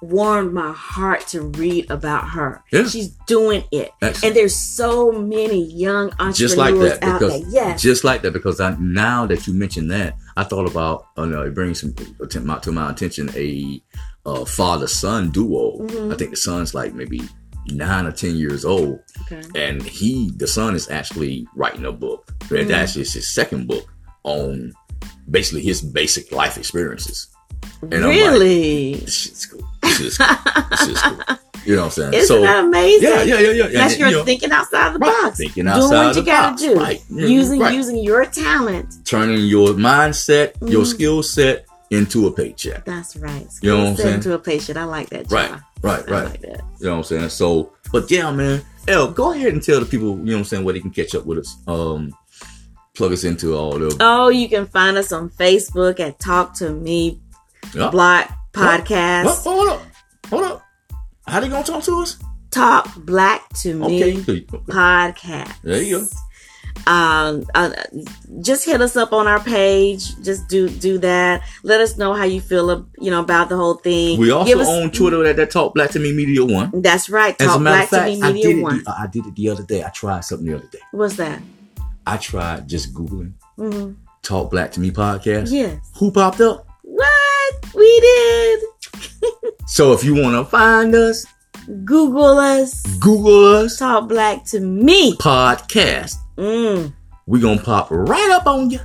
[0.00, 2.62] warmed my heart to read about her.
[2.70, 2.86] Yeah.
[2.86, 3.90] She's doing it.
[4.02, 4.24] Excellent.
[4.24, 7.50] And there's so many young entrepreneurs just like that out because there.
[7.50, 7.82] Yes.
[7.82, 11.42] just like that because I, now that you mentioned that I thought about oh no,
[11.42, 11.94] it brings some
[12.28, 13.82] to my, to my attention a
[14.26, 15.78] uh, father son duo.
[15.80, 16.12] Mhm.
[16.12, 17.20] I think the son's like maybe
[17.68, 19.42] nine or ten years old, okay.
[19.54, 22.32] and he the son is actually writing a book.
[22.48, 22.70] Mhm.
[22.72, 23.86] actually it's his second book
[24.24, 24.72] on
[25.30, 27.28] basically his basic life experiences.
[27.82, 28.94] And I'm like, really?
[28.96, 29.66] This shit's cool.
[29.82, 30.36] This is cool.
[30.70, 31.18] this is cool.
[31.66, 32.12] You know what I'm saying?
[32.12, 33.08] Isn't so that amazing?
[33.08, 33.66] yeah, yeah, yeah, yeah.
[33.68, 35.38] That's And, your you know, thinking outside the right, box.
[35.38, 35.90] thinking outside the box.
[35.90, 36.62] Doing what you gotta box.
[36.62, 36.74] do.
[36.74, 37.02] Right.
[37.30, 37.74] Using Right.
[37.74, 38.94] using your talent.
[39.06, 40.86] turning your mindset, your Mhm.
[40.86, 41.64] skill set
[41.94, 42.84] into a paycheck.
[42.84, 43.46] That's right.
[43.62, 44.14] You know what I'm saying?
[44.16, 44.76] Into a paycheck.
[44.76, 45.30] I like that.
[45.30, 45.62] Right, John.
[45.82, 46.24] right, I right.
[46.30, 46.60] like that.
[46.80, 47.28] You know what I'm saying?
[47.30, 50.44] So, but yeah, man, L, go ahead and tell the people, you know what I'm
[50.44, 51.56] saying, where they can catch up with us.
[51.66, 52.12] Um,
[52.94, 56.70] plug us into all the Oh, you can find us on Facebook at Talk to
[56.70, 57.20] Me
[57.74, 57.90] Yeah.
[57.90, 59.42] Black Oh, Podcast.
[59.42, 59.82] hold up.
[60.30, 60.62] Hold up.
[61.26, 62.18] How they gonna talk to us?
[62.50, 64.42] Talk Black to Me Okay.
[64.42, 65.54] Podcast.
[65.62, 66.06] There you go.
[66.86, 67.70] Um uh,
[68.42, 70.20] just hit us up on our page.
[70.22, 71.42] Just do do that.
[71.62, 74.18] Let us know how you feel you know about the whole thing.
[74.18, 76.82] We also us- own Twitter at that Talk Black to Me Media One.
[76.82, 77.34] that's right.
[77.40, 78.84] As a talk matter black of fact, to me I media did, it one.
[78.84, 79.82] the, I did it the other day.
[79.84, 80.78] I tried something the other day.
[80.90, 81.40] what's that?
[82.06, 85.50] I tried just Googling hmm Talk Black to Me podcast.
[85.50, 85.78] yes.
[85.98, 86.66] Who popped up?
[86.82, 87.74] what?
[87.74, 88.60] We did.
[89.66, 91.24] So if you want to find us,
[91.84, 92.82] google us.
[92.98, 93.78] Google us.
[93.78, 95.16] Talk black to me.
[95.16, 96.16] Podcast.
[96.36, 96.92] Mm,
[97.26, 98.80] We gonna pop right up on you.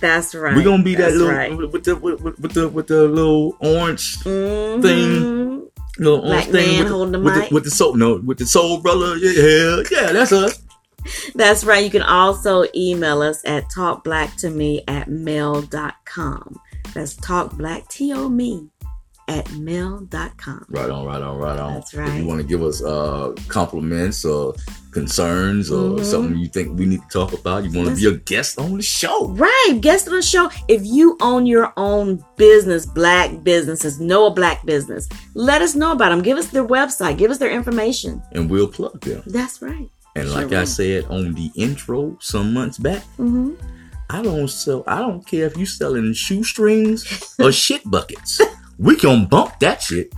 [0.00, 1.56] that's right We gonna be that little right.
[1.56, 4.82] with the with, with, with the with the little orange Mhm.
[4.82, 5.68] thing.
[5.98, 7.48] little Black orange thing with, the, holding the with, mic.
[7.48, 9.16] the, with the soul no with the soul brother.
[9.16, 10.62] Yeah, yeah, that's us.
[11.36, 11.84] That's right.
[11.84, 16.56] You can also email us at talkblacktome at mail.com.
[16.94, 18.68] That's talkblack, T-O-me,
[19.28, 20.64] at mail.com.
[20.68, 21.74] Right on, right on, right on.
[21.74, 22.20] That's If right.
[22.20, 24.54] you want to give us uh compliments or
[24.92, 26.04] concerns or Mhm.
[26.04, 28.76] something you think we need to talk about, you want to be a guest on
[28.76, 29.28] the show.
[29.30, 29.78] Right.
[29.80, 30.48] Guest on the show.
[30.68, 35.92] If you own your own business, black businesses, know a black business, let us know
[35.92, 36.22] about them.
[36.22, 37.18] Give us their website.
[37.18, 38.22] Give us their information.
[38.32, 39.22] And we'll plug them.
[39.26, 39.90] That's right.
[40.14, 40.66] And Sure like I will.
[40.66, 43.50] said on the intro some months back, hmm
[44.08, 44.84] I don't sell.
[44.86, 47.04] I don't care if you're selling shoestrings
[47.40, 48.40] or shit buckets.
[48.78, 50.12] We gonna bump that shit.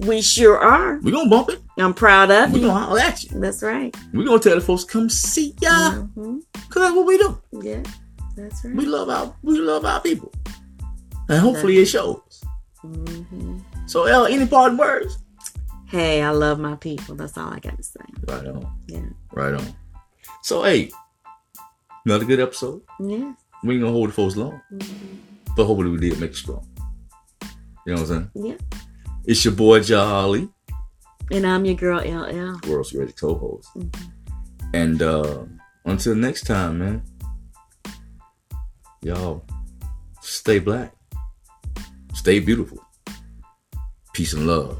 [0.00, 0.98] We sure are.
[0.98, 1.62] We gonna bump it.
[1.78, 2.66] I'm proud of We you.
[2.66, 3.40] gonna holler at you.
[3.40, 3.94] That's right.
[4.12, 6.38] We gonna tell the folks come see ya, hmm
[6.68, 7.38] cause that's what we do.
[7.62, 7.82] Yeah.
[8.36, 8.74] That's right.
[8.74, 10.32] We love our we love our people,
[11.28, 12.42] and hopefully it shows.
[12.80, 15.18] hmm So, L, any parting words?
[15.86, 17.14] Hey, I love my people.
[17.14, 18.00] That's all I got to say.
[18.26, 19.00] Right on, Yeah.
[19.32, 19.66] right on.
[20.42, 20.90] So, hey,
[22.06, 22.80] another good episode.
[22.98, 23.34] Yeah.
[23.62, 25.18] We ain't gonna hold the folks long, Mhm.
[25.56, 26.66] but hopefully we did make it strong.
[27.86, 28.46] You know what I'm saying?
[28.46, 28.78] Yeah.
[29.24, 30.48] It's your boy Jolly,
[31.30, 32.58] And I'm your girl LL.
[32.68, 33.68] World's Ready co-host.
[33.76, 33.94] Mhm.
[34.74, 35.44] And uh
[35.84, 37.02] until next time, man.
[39.02, 39.44] Y'all
[40.20, 40.94] stay black.
[42.14, 42.78] Stay beautiful.
[44.12, 44.78] Peace and love.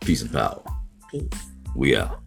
[0.00, 0.62] Peace and power.
[1.10, 1.28] Peace.
[1.74, 2.20] We out.